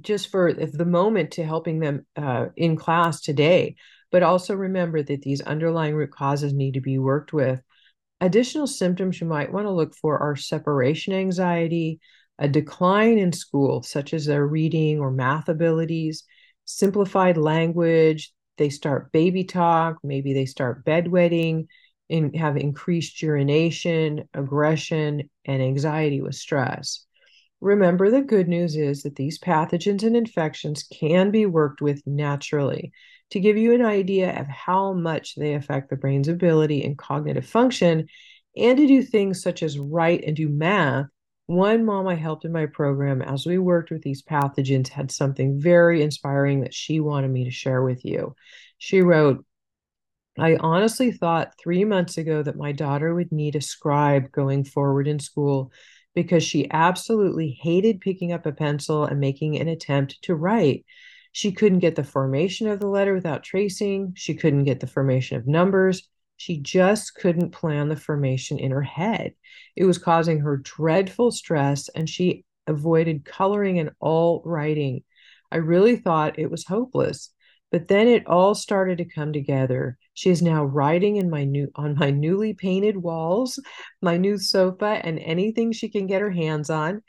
just 0.00 0.28
for 0.28 0.52
the 0.52 0.84
moment 0.84 1.32
to 1.32 1.44
helping 1.44 1.80
them 1.80 2.06
uh, 2.16 2.46
in 2.56 2.76
class 2.76 3.20
today 3.20 3.76
but 4.10 4.22
also 4.22 4.54
remember 4.54 5.02
that 5.02 5.22
these 5.22 5.40
underlying 5.40 5.94
root 5.94 6.10
causes 6.10 6.52
need 6.52 6.74
to 6.74 6.80
be 6.80 6.98
worked 6.98 7.32
with 7.32 7.60
additional 8.20 8.66
symptoms 8.66 9.20
you 9.20 9.26
might 9.26 9.52
want 9.52 9.66
to 9.66 9.70
look 9.72 9.94
for 9.94 10.18
are 10.18 10.36
separation 10.36 11.12
anxiety 11.12 12.00
a 12.38 12.48
decline 12.48 13.18
in 13.18 13.32
school 13.32 13.82
such 13.82 14.14
as 14.14 14.26
their 14.26 14.46
reading 14.46 14.98
or 14.98 15.10
math 15.10 15.48
abilities 15.48 16.24
simplified 16.64 17.36
language 17.36 18.32
they 18.58 18.68
start 18.68 19.12
baby 19.12 19.44
talk 19.44 19.96
maybe 20.02 20.32
they 20.32 20.46
start 20.46 20.84
bedwetting 20.84 21.66
and 22.12 22.36
have 22.36 22.56
increased 22.56 23.22
urination, 23.22 24.28
aggression, 24.34 25.30
and 25.46 25.62
anxiety 25.62 26.20
with 26.20 26.34
stress. 26.34 27.06
Remember, 27.62 28.10
the 28.10 28.22
good 28.22 28.48
news 28.48 28.74
is 28.74 29.04
that 29.04 29.14
these 29.14 29.38
pathogens 29.38 30.02
and 30.02 30.16
infections 30.16 30.82
can 30.82 31.30
be 31.30 31.46
worked 31.46 31.80
with 31.80 32.02
naturally. 32.04 32.90
To 33.30 33.38
give 33.38 33.56
you 33.56 33.72
an 33.72 33.84
idea 33.84 34.36
of 34.38 34.48
how 34.48 34.94
much 34.94 35.36
they 35.36 35.54
affect 35.54 35.88
the 35.88 35.96
brain's 35.96 36.26
ability 36.26 36.84
and 36.84 36.98
cognitive 36.98 37.46
function, 37.46 38.08
and 38.56 38.76
to 38.76 38.86
do 38.88 39.00
things 39.00 39.42
such 39.42 39.62
as 39.62 39.78
write 39.78 40.24
and 40.24 40.34
do 40.34 40.48
math, 40.48 41.06
one 41.46 41.84
mom 41.84 42.08
I 42.08 42.16
helped 42.16 42.44
in 42.44 42.50
my 42.50 42.66
program 42.66 43.22
as 43.22 43.46
we 43.46 43.58
worked 43.58 43.92
with 43.92 44.02
these 44.02 44.24
pathogens 44.24 44.88
had 44.88 45.12
something 45.12 45.60
very 45.60 46.02
inspiring 46.02 46.62
that 46.62 46.74
she 46.74 46.98
wanted 46.98 47.30
me 47.30 47.44
to 47.44 47.52
share 47.52 47.84
with 47.84 48.04
you. 48.04 48.34
She 48.78 49.02
wrote, 49.02 49.44
I 50.36 50.56
honestly 50.56 51.12
thought 51.12 51.54
three 51.62 51.84
months 51.84 52.18
ago 52.18 52.42
that 52.42 52.56
my 52.56 52.72
daughter 52.72 53.14
would 53.14 53.30
need 53.30 53.54
a 53.54 53.60
scribe 53.60 54.32
going 54.32 54.64
forward 54.64 55.06
in 55.06 55.20
school 55.20 55.70
because 56.14 56.42
she 56.42 56.70
absolutely 56.70 57.58
hated 57.60 58.00
picking 58.00 58.32
up 58.32 58.46
a 58.46 58.52
pencil 58.52 59.04
and 59.04 59.20
making 59.20 59.58
an 59.58 59.68
attempt 59.68 60.20
to 60.22 60.34
write. 60.34 60.84
She 61.32 61.52
couldn't 61.52 61.78
get 61.78 61.96
the 61.96 62.04
formation 62.04 62.68
of 62.68 62.80
the 62.80 62.86
letter 62.86 63.14
without 63.14 63.42
tracing. 63.42 64.12
She 64.16 64.34
couldn't 64.34 64.64
get 64.64 64.80
the 64.80 64.86
formation 64.86 65.38
of 65.38 65.46
numbers. 65.46 66.08
She 66.36 66.58
just 66.58 67.14
couldn't 67.14 67.50
plan 67.50 67.88
the 67.88 67.96
formation 67.96 68.58
in 68.58 68.70
her 68.70 68.82
head. 68.82 69.34
It 69.76 69.84
was 69.84 69.98
causing 69.98 70.40
her 70.40 70.58
dreadful 70.58 71.30
stress, 71.30 71.88
and 71.88 72.08
she 72.08 72.44
avoided 72.66 73.24
coloring 73.24 73.78
and 73.78 73.90
all 74.00 74.42
writing. 74.44 75.04
I 75.50 75.56
really 75.56 75.96
thought 75.96 76.38
it 76.38 76.50
was 76.50 76.66
hopeless. 76.66 77.30
But 77.70 77.88
then 77.88 78.06
it 78.06 78.26
all 78.26 78.54
started 78.54 78.98
to 78.98 79.06
come 79.06 79.32
together. 79.32 79.96
She 80.14 80.30
is 80.30 80.42
now 80.42 80.64
writing 80.64 81.16
in 81.16 81.30
my 81.30 81.44
new 81.44 81.70
on 81.74 81.96
my 81.98 82.10
newly 82.10 82.54
painted 82.54 82.96
walls, 82.96 83.58
my 84.00 84.16
new 84.16 84.38
sofa, 84.38 85.00
and 85.02 85.18
anything 85.18 85.72
she 85.72 85.88
can 85.88 86.06
get 86.06 86.20
her 86.20 86.30
hands 86.30 86.70
on. 86.70 87.02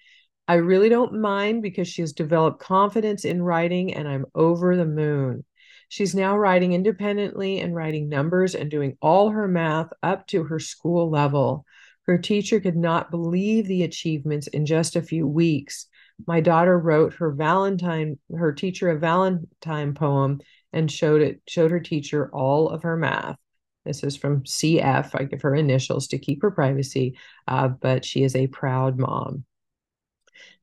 I 0.48 0.56
really 0.56 0.90
don't 0.90 1.22
mind 1.22 1.62
because 1.62 1.88
she 1.88 2.02
has 2.02 2.14
developed 2.14 2.60
confidence 2.60 3.26
in 3.26 3.42
writing 3.42 3.94
and 3.94 4.08
I'm 4.08 4.26
over 4.36 4.76
the 4.76 4.86
moon. 4.86 5.46
She's 5.90 6.16
now 6.16 6.38
writing 6.38 6.74
independently 6.74 7.60
and 7.60 7.76
writing 7.76 8.10
numbers 8.10 8.56
and 8.56 8.70
doing 8.72 8.98
all 9.02 9.30
her 9.30 9.48
math 9.48 9.90
up 10.02 10.28
to 10.28 10.44
her 10.46 10.60
school 10.60 11.10
level. 11.10 11.66
Her 12.06 12.18
teacher 12.18 12.60
could 12.60 12.76
not 12.76 13.12
believe 13.12 13.68
the 13.68 13.84
achievements 13.84 14.48
in 14.48 14.66
just 14.66 14.96
a 14.96 15.02
few 15.02 15.28
weeks. 15.28 15.88
My 16.28 16.42
daughter 16.42 16.78
wrote 16.78 17.14
her 17.16 17.32
Valentine, 17.32 18.18
her 18.36 18.54
teacher 18.54 18.90
a 18.90 18.98
Valentine 18.98 19.94
poem 19.94 20.40
and 20.74 20.92
showed 20.92 21.22
it, 21.22 21.42
showed 21.48 21.72
her 21.72 21.80
teacher 21.80 22.30
all 22.34 22.70
of 22.70 22.84
her 22.84 22.98
math. 22.98 23.38
This 23.86 24.04
is 24.04 24.16
from 24.16 24.46
CF. 24.46 25.14
I 25.16 25.24
give 25.26 25.42
her 25.42 25.56
initials 25.56 26.08
to 26.08 26.18
keep 26.18 26.42
her 26.42 26.52
privacy, 26.52 27.18
uh, 27.48 27.68
but 27.68 28.06
she 28.06 28.24
is 28.24 28.36
a 28.36 28.48
proud 28.48 28.98
mom. 28.98 29.46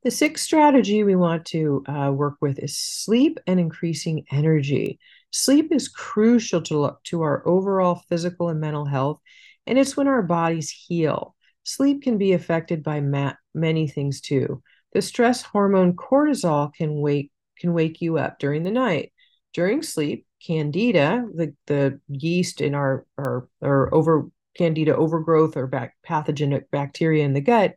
The 0.03 0.11
sixth 0.11 0.45
strategy 0.45 1.05
we 1.05 1.15
want 1.17 1.45
to 1.47 1.85
uh, 1.87 2.11
work 2.15 2.37
with 2.41 2.59
is 2.59 2.79
sleep 2.79 3.39
and 3.47 3.61
increasing 3.61 4.25
energy. 4.31 4.99
Sleep 5.31 5.71
is 5.73 5.89
crucial 5.89 6.63
to, 6.63 6.97
to 7.05 7.23
our 7.23 7.47
overall 7.47 7.97
physical 8.09 8.49
and 8.49 8.61
mental 8.61 8.87
health, 8.87 9.21
and 9.67 9.79
it's 9.79 9.97
when 9.97 10.09
our 10.09 10.23
bodies 10.23 10.71
heal. 10.71 11.37
Sleep 11.65 12.03
can 12.03 12.17
be 12.17 12.33
affected 12.33 12.83
by 12.83 13.01
ma- 13.01 13.35
many 13.55 13.87
things 13.87 14.23
too. 14.23 14.63
The 14.93 15.03
stress 15.03 15.43
hormone 15.43 15.95
cortisol 15.95 16.73
can 16.75 17.01
wake 17.01 17.31
can 17.59 17.75
wake 17.75 18.01
you 18.01 18.17
up 18.17 18.39
during 18.39 18.63
the 18.63 18.71
night. 18.71 19.13
During 19.53 19.83
sleep, 19.83 20.27
candida, 20.45 21.27
the, 21.35 21.55
the 21.67 22.01
yeast 22.09 22.61
in 22.61 22.75
our, 22.75 23.07
our, 23.19 23.49
our 23.63 23.93
over 23.95 24.29
candida 24.57 24.97
overgrowth 24.97 25.57
or 25.57 25.93
pathogenic 26.05 26.71
bacteria 26.71 27.25
in 27.25 27.35
the 27.35 27.41
gut, 27.41 27.75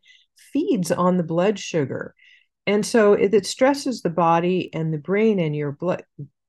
feeds 0.52 0.92
on 0.92 1.18
the 1.18 1.24
blood 1.24 1.60
sugar. 1.60 2.16
And 2.66 2.86
so 2.86 3.14
it, 3.14 3.34
it 3.34 3.46
stresses 3.46 4.02
the 4.02 4.10
body 4.10 4.70
and 4.74 4.94
the 4.94 4.98
brain 4.98 5.40
and 5.40 5.56
your 5.56 5.72
blood 5.72 6.04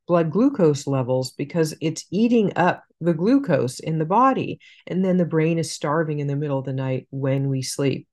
blood 0.06 0.30
glucose 0.30 0.86
levels 0.86 1.32
because 1.32 1.74
it's 1.80 2.04
eating 2.10 2.52
up 2.56 2.84
the 3.00 3.14
glucose 3.14 3.80
in 3.80 3.98
the 3.98 4.04
body. 4.04 4.60
And 4.86 5.02
then 5.02 5.16
the 5.16 5.24
brain 5.24 5.58
is 5.58 5.72
starving 5.72 6.18
in 6.18 6.26
the 6.26 6.36
middle 6.36 6.58
of 6.58 6.66
the 6.66 6.74
night 6.74 7.06
when 7.10 7.48
we 7.48 7.62
sleep. 7.62 8.06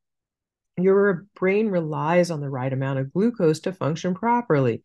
Your 0.77 1.25
brain 1.35 1.67
relies 1.67 2.31
on 2.31 2.39
the 2.39 2.49
right 2.49 2.71
amount 2.71 2.99
of 2.99 3.11
glucose 3.11 3.59
to 3.61 3.73
function 3.73 4.15
properly 4.15 4.83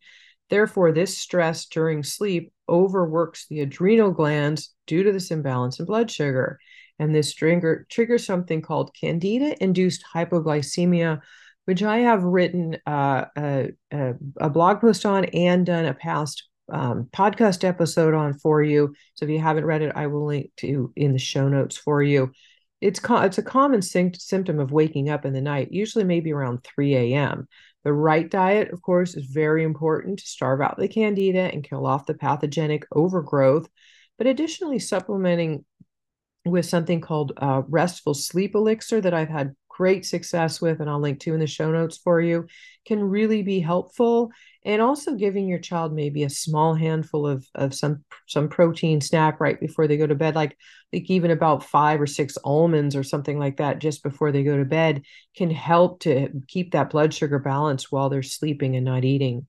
Therefore, 0.49 0.91
this 0.91 1.17
stress 1.17 1.65
during 1.65 2.03
sleep 2.03 2.51
overworks 2.69 3.47
the 3.47 3.61
adrenal 3.61 4.11
glands 4.11 4.73
due 4.85 5.03
to 5.03 5.11
this 5.11 5.31
imbalance 5.31 5.79
in 5.79 5.85
blood 5.85 6.09
sugar. 6.09 6.59
And 6.99 7.13
this 7.13 7.33
trigger, 7.33 7.85
triggers 7.89 8.25
something 8.25 8.61
called 8.61 8.95
candida 8.99 9.61
induced 9.61 10.03
hypoglycemia, 10.13 11.21
which 11.65 11.83
I 11.83 11.99
have 11.99 12.23
written 12.23 12.77
uh, 12.87 13.25
a, 13.37 13.69
a, 13.91 14.13
a, 14.37 14.49
blog 14.49 14.81
post 14.81 15.05
on 15.05 15.25
and 15.25 15.65
done 15.65 15.85
a 15.85 15.93
past 15.93 16.47
um, 16.71 17.07
podcast 17.13 17.63
episode 17.63 18.13
on 18.13 18.33
for 18.33 18.63
you. 18.63 18.95
So 19.13 19.25
if 19.25 19.31
you 19.31 19.39
haven't 19.39 19.65
read 19.65 19.81
it, 19.81 19.91
I 19.95 20.07
will 20.07 20.25
link 20.25 20.51
to 20.57 20.91
in 20.95 21.13
the 21.13 21.19
show 21.19 21.47
notes 21.49 21.77
for 21.77 22.01
you. 22.01 22.31
It's, 22.81 22.99
co- 22.99 23.21
it's 23.21 23.37
a 23.37 23.43
common 23.43 23.81
symptom 23.81 24.59
of 24.59 24.71
waking 24.71 25.09
up 25.09 25.25
in 25.25 25.33
the 25.33 25.41
night, 25.41 25.71
usually 25.71 26.03
maybe 26.03 26.31
around 26.31 26.63
3 26.63 26.95
a.m. 26.95 27.47
The 27.87 27.93
right 27.93 28.29
diet, 28.29 28.73
of 28.73 28.81
course, 28.81 29.15
is 29.15 29.27
very 29.27 29.63
important 29.63 30.19
to 30.19 30.27
starve 30.27 30.59
out 30.59 30.75
the 30.77 30.89
candida 30.89 31.49
and 31.53 31.63
kill 31.63 31.87
off 31.87 32.05
the 32.05 32.15
pathogenic 32.15 32.83
overgrowth. 32.91 33.69
But 34.17 34.27
additionally, 34.27 34.77
supplementing 34.77 35.63
with 36.43 36.65
something 36.65 36.99
called 36.99 37.31
uh, 37.37 37.61
restful 37.69 38.13
sleep 38.13 38.55
elixir 38.55 38.99
that 38.99 39.13
I've 39.13 39.29
had 39.29 39.55
great 39.77 40.07
success 40.07 40.59
with, 40.59 40.79
and 40.79 40.89
I'll 40.89 40.99
link 40.99 41.19
to 41.21 41.35
in 41.35 41.39
the 41.39 41.45
show 41.45 41.71
notes 41.71 41.97
for 41.97 42.19
you, 42.19 42.47
can 42.83 43.03
really 43.03 43.43
be 43.43 43.59
helpful. 43.59 44.31
And 44.65 44.81
also 44.81 45.13
giving 45.13 45.47
your 45.47 45.59
child 45.59 45.93
maybe 45.93 46.23
a 46.23 46.29
small 46.31 46.73
handful 46.73 47.27
of, 47.27 47.45
of 47.53 47.75
some 47.75 48.03
some 48.27 48.49
protein 48.49 48.99
snack 49.01 49.39
right 49.39 49.59
before 49.59 49.87
they 49.87 49.97
go 49.97 50.07
to 50.07 50.15
bed, 50.15 50.35
like 50.35 50.57
like 50.91 51.09
even 51.11 51.29
about 51.29 51.63
five 51.63 52.01
or 52.01 52.07
six 52.07 52.37
almonds 52.43 52.95
or 52.95 53.03
something 53.03 53.37
like 53.37 53.57
that 53.57 53.79
just 53.79 54.01
before 54.01 54.31
they 54.31 54.43
go 54.43 54.57
to 54.57 54.65
bed 54.65 55.03
can 55.35 55.51
help 55.51 55.99
to 56.01 56.29
keep 56.47 56.71
that 56.71 56.89
blood 56.89 57.13
sugar 57.13 57.37
balance 57.37 57.91
while 57.91 58.09
they're 58.09 58.23
sleeping 58.23 58.75
and 58.75 58.85
not 58.85 59.05
eating. 59.05 59.45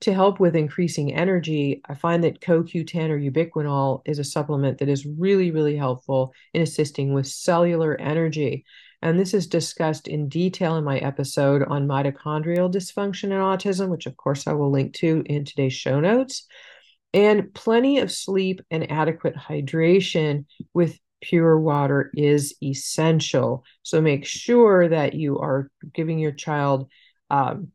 To 0.00 0.12
help 0.12 0.40
with 0.40 0.54
increasing 0.54 1.14
energy, 1.14 1.80
I 1.88 1.94
find 1.94 2.22
that 2.24 2.40
CoQ10 2.40 3.10
or 3.10 3.18
ubiquinol 3.18 4.02
is 4.04 4.18
a 4.18 4.24
supplement 4.24 4.78
that 4.78 4.88
is 4.88 5.06
really, 5.06 5.50
really 5.50 5.76
helpful 5.76 6.34
in 6.52 6.62
assisting 6.62 7.14
with 7.14 7.26
cellular 7.26 7.98
energy. 7.98 8.64
And 9.02 9.18
this 9.18 9.34
is 9.34 9.46
discussed 9.46 10.08
in 10.08 10.28
detail 10.28 10.76
in 10.76 10.84
my 10.84 10.98
episode 10.98 11.62
on 11.62 11.86
mitochondrial 11.86 12.72
dysfunction 12.72 13.24
and 13.24 13.34
autism, 13.34 13.88
which 13.88 14.06
of 14.06 14.16
course 14.16 14.46
I 14.46 14.52
will 14.52 14.70
link 14.70 14.94
to 14.94 15.22
in 15.26 15.44
today's 15.44 15.74
show 15.74 16.00
notes. 16.00 16.46
And 17.12 17.52
plenty 17.54 17.98
of 17.98 18.12
sleep 18.12 18.60
and 18.70 18.90
adequate 18.90 19.36
hydration 19.36 20.46
with 20.74 20.98
pure 21.20 21.58
water 21.58 22.10
is 22.14 22.54
essential. 22.62 23.64
So 23.82 24.00
make 24.00 24.26
sure 24.26 24.88
that 24.88 25.14
you 25.14 25.38
are 25.38 25.70
giving 25.94 26.18
your 26.18 26.32
child 26.32 26.90
um, 27.30 27.68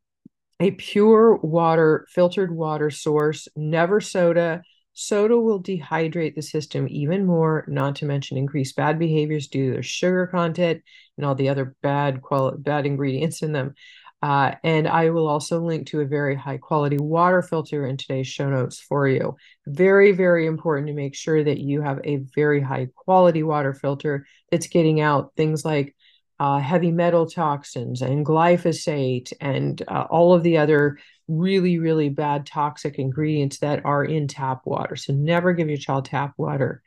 a 0.59 0.71
pure 0.71 1.35
water, 1.37 2.05
filtered 2.09 2.51
water 2.51 2.91
source, 2.91 3.47
never 3.55 3.99
soda, 3.99 4.61
Soda 4.93 5.39
will 5.39 5.61
dehydrate 5.61 6.35
the 6.35 6.41
system 6.41 6.87
even 6.89 7.25
more, 7.25 7.65
not 7.67 7.95
to 7.97 8.05
mention 8.05 8.37
increase 8.37 8.73
bad 8.73 8.99
behaviors 8.99 9.47
due 9.47 9.67
to 9.67 9.73
their 9.73 9.83
sugar 9.83 10.27
content 10.27 10.81
and 11.17 11.25
all 11.25 11.35
the 11.35 11.49
other 11.49 11.75
bad 11.81 12.21
quality, 12.21 12.57
bad 12.59 12.85
ingredients 12.85 13.41
in 13.41 13.51
them. 13.51 13.73
Uh, 14.21 14.53
and 14.63 14.87
I 14.87 15.09
will 15.09 15.27
also 15.27 15.59
link 15.59 15.87
to 15.87 16.01
a 16.01 16.05
very 16.05 16.35
high 16.35 16.57
quality 16.57 16.97
water 16.99 17.41
filter 17.41 17.87
in 17.87 17.97
today's 17.97 18.27
show 18.27 18.49
notes 18.49 18.79
for 18.79 19.07
you. 19.07 19.35
Very, 19.65 20.11
very 20.11 20.45
important 20.45 20.87
to 20.87 20.93
make 20.93 21.15
sure 21.15 21.43
that 21.43 21.57
you 21.57 21.81
have 21.81 21.99
a 22.03 22.17
very 22.35 22.61
high 22.61 22.89
quality 22.95 23.41
water 23.41 23.73
filter 23.73 24.27
that's 24.51 24.67
getting 24.67 25.01
out 25.01 25.31
things 25.35 25.65
like 25.65 25.95
uh, 26.41 26.57
heavy 26.57 26.91
metal 26.91 27.27
toxins 27.27 28.01
and 28.01 28.25
glyphosate 28.25 29.31
and 29.39 29.83
uh, 29.87 30.07
all 30.09 30.33
of 30.33 30.41
the 30.41 30.57
other 30.57 30.97
really, 31.27 31.77
really 31.77 32.09
bad 32.09 32.47
toxic 32.47 32.97
ingredients 32.97 33.59
that 33.59 33.85
are 33.85 34.03
in 34.03 34.27
tap 34.27 34.65
water. 34.65 34.95
So 34.95 35.13
never 35.13 35.53
give 35.53 35.69
your 35.69 35.77
child 35.77 36.05
tap 36.05 36.33
water. 36.37 36.81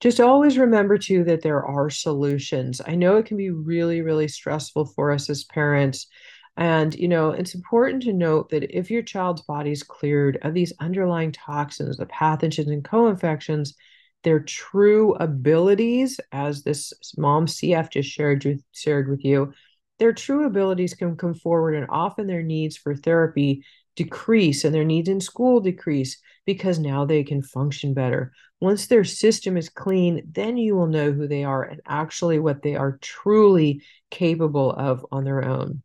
Just 0.00 0.18
always 0.18 0.58
remember, 0.58 0.98
too, 0.98 1.22
that 1.22 1.42
there 1.42 1.64
are 1.64 1.88
solutions. 1.88 2.80
I 2.84 2.96
know 2.96 3.16
it 3.16 3.26
can 3.26 3.36
be 3.36 3.50
really, 3.50 4.00
really 4.00 4.26
stressful 4.26 4.86
for 4.86 5.12
us 5.12 5.30
as 5.30 5.44
parents. 5.44 6.08
And, 6.56 6.92
you 6.96 7.06
know, 7.06 7.30
it's 7.30 7.54
important 7.54 8.02
to 8.02 8.12
note 8.12 8.50
that 8.50 8.76
if 8.76 8.90
your 8.90 9.02
child's 9.02 9.42
body 9.42 9.70
is 9.70 9.84
cleared 9.84 10.38
of 10.42 10.52
these 10.52 10.72
underlying 10.80 11.30
toxins, 11.30 11.98
the 11.98 12.06
pathogens 12.06 12.72
and 12.72 12.84
co 12.84 13.06
infections, 13.06 13.76
their 14.24 14.40
true 14.40 15.14
abilities, 15.14 16.18
as 16.32 16.62
this 16.62 16.92
mom 17.16 17.46
CF 17.46 17.90
just 17.90 18.08
shared 18.08 18.44
with, 18.44 18.62
shared 18.72 19.08
with 19.08 19.24
you, 19.24 19.52
their 19.98 20.12
true 20.12 20.46
abilities 20.46 20.94
can 20.94 21.16
come 21.16 21.34
forward 21.34 21.74
and 21.74 21.86
often 21.88 22.26
their 22.26 22.42
needs 22.42 22.76
for 22.76 22.96
therapy 22.96 23.64
decrease 23.96 24.64
and 24.64 24.74
their 24.74 24.84
needs 24.84 25.08
in 25.08 25.20
school 25.20 25.60
decrease 25.60 26.20
because 26.46 26.78
now 26.78 27.04
they 27.04 27.22
can 27.22 27.42
function 27.42 27.94
better. 27.94 28.32
Once 28.60 28.86
their 28.86 29.04
system 29.04 29.56
is 29.56 29.68
clean, 29.68 30.22
then 30.28 30.56
you 30.56 30.74
will 30.74 30.86
know 30.86 31.12
who 31.12 31.28
they 31.28 31.44
are 31.44 31.62
and 31.62 31.80
actually 31.86 32.38
what 32.38 32.62
they 32.62 32.74
are 32.74 32.98
truly 33.00 33.82
capable 34.10 34.72
of 34.72 35.06
on 35.12 35.24
their 35.24 35.44
own. 35.44 35.82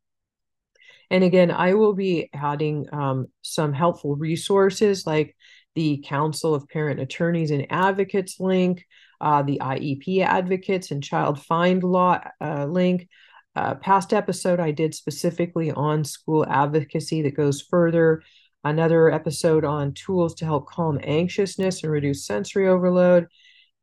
And 1.11 1.23
again, 1.23 1.51
I 1.51 1.73
will 1.73 1.93
be 1.93 2.29
adding 2.33 2.87
um, 2.91 3.27
some 3.41 3.73
helpful 3.73 4.15
resources 4.15 5.07
like 5.07 5.35
the 5.75 6.03
Council 6.05 6.53
of 6.53 6.67
Parent 6.67 6.99
Attorneys 6.99 7.51
and 7.51 7.67
Advocates 7.69 8.39
link, 8.39 8.85
uh, 9.21 9.43
the 9.43 9.59
IEP 9.61 10.21
Advocates 10.21 10.91
and 10.91 11.03
Child 11.03 11.43
Find 11.43 11.83
Law 11.83 12.19
uh, 12.41 12.65
link. 12.65 13.07
Uh, 13.55 13.75
past 13.75 14.13
episode 14.13 14.59
I 14.59 14.71
did 14.71 14.93
specifically 14.93 15.71
on 15.71 16.03
school 16.03 16.45
advocacy 16.47 17.23
that 17.23 17.35
goes 17.35 17.61
further. 17.61 18.21
Another 18.63 19.11
episode 19.11 19.65
on 19.65 19.93
tools 19.93 20.35
to 20.35 20.45
help 20.45 20.67
calm 20.67 20.99
anxiousness 21.01 21.83
and 21.83 21.91
reduce 21.91 22.25
sensory 22.25 22.67
overload. 22.67 23.27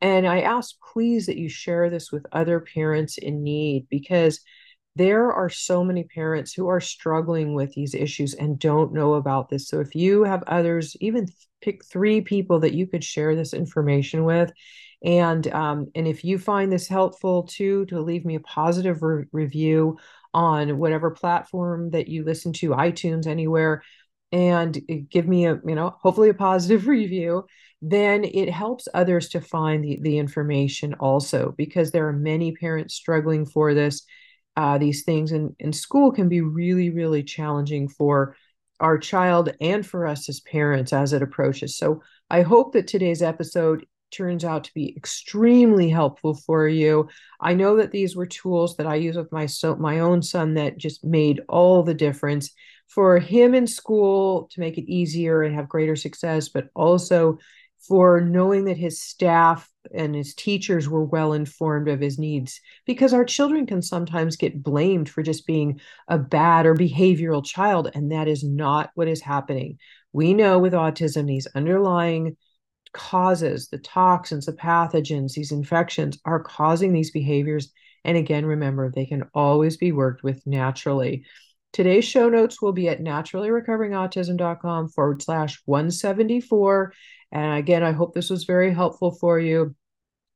And 0.01 0.27
I 0.27 0.43
ask, 0.43 0.75
please, 0.93 1.27
that 1.27 1.39
you 1.39 1.49
share 1.49 1.89
this 1.89 2.13
with 2.13 2.27
other 2.33 2.61
parents 2.61 3.17
in 3.17 3.43
need 3.43 3.87
because 3.91 4.41
there 4.97 5.31
are 5.31 5.51
so 5.51 5.85
many 5.85 6.05
parents 6.05 6.55
who 6.55 6.69
are 6.69 6.81
struggling 6.81 7.55
with 7.55 7.73
these 7.75 7.95
issues 7.95 8.35
and 8.35 8.59
don't 8.59 8.95
know 8.95 9.15
about 9.15 9.51
this. 9.51 9.69
So 9.69 9.81
if 9.81 9.95
you 9.95 10.25
have 10.25 10.43
others, 10.47 10.97
even 11.01 11.27
pick 11.61 11.85
three 11.85 12.23
people 12.23 12.61
that 12.61 12.75
you 12.75 12.87
could 12.87 13.05
share 13.05 13.37
this 13.37 13.53
information 13.53 14.25
with. 14.25 14.53
And 15.05 15.47
um, 15.53 15.91
and 15.95 16.09
if 16.09 16.25
you 16.25 16.39
find 16.39 16.73
this 16.73 16.89
helpful 16.89 17.43
too, 17.45 17.85
to 17.87 18.01
leave 18.01 18.25
me 18.25 18.37
a 18.37 18.41
positive 18.41 19.03
re- 19.03 19.27
review 19.31 19.99
on 20.33 20.79
whatever 20.79 21.11
platform 21.11 21.91
that 21.91 22.09
you 22.09 22.25
listen 22.25 22.55
to, 22.55 22.71
iTunes, 22.71 23.27
anywhere, 23.27 23.83
and 24.33 24.81
give 25.11 25.29
me 25.29 25.47
a 25.47 25.61
you 25.67 25.75
know 25.75 25.95
hopefully 26.01 26.31
a 26.31 26.35
positive 26.35 26.87
review 26.89 27.45
then 27.83 28.25
it 28.25 28.49
helps 28.49 28.89
others 28.95 29.29
to 29.29 29.41
find 29.41 29.85
the, 29.85 29.99
the 30.01 30.19
information 30.19 30.95
also 30.95 31.55
because 31.59 31.91
there 31.91 32.09
are 32.09 32.13
many 32.13 32.53
parents 32.53 32.95
struggling 32.95 33.45
for 33.45 33.75
this 33.75 34.03
uh, 34.57 34.79
these 34.79 35.05
things 35.05 35.33
in, 35.33 35.55
in 35.59 35.73
school 35.73 36.11
can 36.11 36.29
be 36.29 36.41
really, 36.41 36.91
really 36.91 37.23
challenging 37.23 37.89
for 37.89 38.37
our 38.81 38.99
child 38.99 39.53
and 39.61 39.87
for 39.87 40.07
us 40.07 40.29
as 40.29 40.41
parents 40.41 40.93
as 40.93 41.13
it 41.13 41.23
approaches. 41.23 41.77
So 41.77 42.03
I 42.31 42.43
hope 42.43 42.73
that 42.73 42.87
today's 42.87 43.23
episode 43.23 43.87
turns 44.11 44.45
out 44.45 44.65
to 44.65 44.75
be 44.75 44.95
extremely 44.97 45.89
helpful 45.89 46.35
for 46.35 46.69
you. 46.69 47.09
I 47.41 47.55
know 47.55 47.77
that 47.77 47.91
these 47.91 48.15
were 48.15 48.27
tools 48.27 48.77
that 48.77 48.87
I 48.87 48.97
use 48.97 49.17
with 49.17 49.33
my 49.33 49.47
so 49.47 49.77
my 49.77 50.01
own 50.01 50.23
son 50.23 50.55
that 50.55 50.79
just 50.79 51.05
made 51.05 51.41
all 51.49 51.83
the 51.83 51.95
difference 51.95 52.51
for 52.87 53.19
him 53.19 53.55
in 53.55 53.67
school 53.67 54.49
to 54.53 54.61
make 54.61 54.79
it 54.79 54.91
easier 54.91 55.43
and 55.43 55.55
have 55.55 55.69
greater 55.69 55.97
success, 55.97 56.49
but 56.49 56.69
also 56.75 57.39
for 57.89 58.21
knowing 58.21 58.65
that 58.65 58.77
his 58.77 59.01
staff 59.01 59.71
and 59.95 60.15
his 60.15 60.35
teachers 60.35 60.89
were 60.89 61.05
well 61.05 61.33
informed 61.33 61.89
of 61.89 62.01
his 62.01 62.19
needs 62.19 62.61
because 62.85 63.13
our 63.13 63.25
children 63.25 63.67
can 63.67 63.83
sometimes 63.83 64.37
get 64.37 64.63
blamed 64.63 65.09
for 65.09 65.23
just 65.23 65.47
being 65.47 65.81
a 66.09 66.19
bad 66.19 66.67
or 66.67 66.75
behavioral 66.75 67.45
child 67.45 67.91
and 67.95 68.13
that 68.13 68.29
is 68.29 68.43
not 68.43 68.91
what 68.95 69.09
is 69.09 69.21
happening. 69.21 69.79
We 70.13 70.35
know 70.35 70.59
with 70.59 70.73
autism 70.73 71.27
these 71.27 71.47
underlying 71.55 72.37
causes 72.93 73.69
the 73.69 73.79
toxins 73.79 74.47
the 74.47 74.53
pathogens 74.53 75.35
these 75.35 75.53
infections 75.53 76.19
are 76.25 76.43
causing 76.43 76.95
these 76.95 77.11
behaviors 77.11 77.71
and 78.07 78.17
again 78.17 78.47
remember 78.47 78.91
they 78.91 79.05
can 79.05 79.25
always 79.35 79.77
be 79.77 79.93
worked 79.93 80.23
with 80.23 80.41
naturally. 80.47 81.25
Today's 81.73 82.07
show 82.07 82.31
notes 82.31 82.63
will 82.63 82.73
be 82.73 82.89
at 82.89 83.03
naturallyrecoveringautism.com 83.03 84.89
forward 84.89 85.21
slash 85.21 85.61
174 85.67 86.93
and 87.37 87.59
again, 87.59 87.83
I 87.83 87.93
hope 87.93 88.15
this 88.15 88.31
was 88.31 88.45
very 88.45 88.73
helpful 88.73 89.11
for 89.13 89.39
you. 89.39 89.75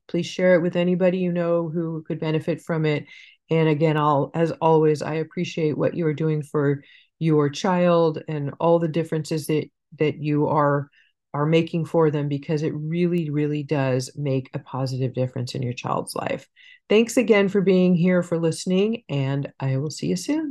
Please 0.07 0.27
share 0.27 0.55
it 0.55 0.61
with 0.61 0.77
anybody 0.77 1.17
you 1.17 1.33
know 1.33 1.71
who 1.71 2.05
could 2.07 2.21
benefit 2.21 2.61
from 2.61 2.85
it. 2.85 3.07
And 3.49 3.71
again, 3.71 3.97
I'll, 3.97 4.31
as 4.35 4.51
always, 4.61 5.01
I 5.01 5.15
appreciate 5.15 5.79
what 5.79 5.95
you 5.95 6.07
are 6.07 6.13
doing 6.13 6.43
for 6.43 6.85
your 7.19 7.49
child 7.49 8.23
and 8.29 8.53
all 8.61 8.79
the 8.79 8.87
differences 8.87 9.47
that 9.47 9.71
that 9.99 10.19
you 10.19 10.47
are 10.49 10.91
are 11.33 11.47
making 11.47 11.87
for 11.87 12.11
them 12.11 12.29
because 12.29 12.63
it 12.63 12.75
really 12.75 13.31
really 13.31 13.63
does 13.63 14.11
make 14.15 14.51
a 14.53 14.59
positive 14.59 15.15
difference 15.15 15.55
in 15.55 15.63
your 15.63 15.73
child's 15.73 16.15
life. 16.15 16.47
Thanks 16.91 17.17
again 17.17 17.49
for 17.49 17.63
being 17.63 17.95
here 17.95 18.23
for 18.23 18.39
listening 18.39 19.05
and 19.09 19.51
I 19.59 19.79
will 19.79 19.91
see 19.91 20.09
you 20.09 20.17
soon. 20.17 20.49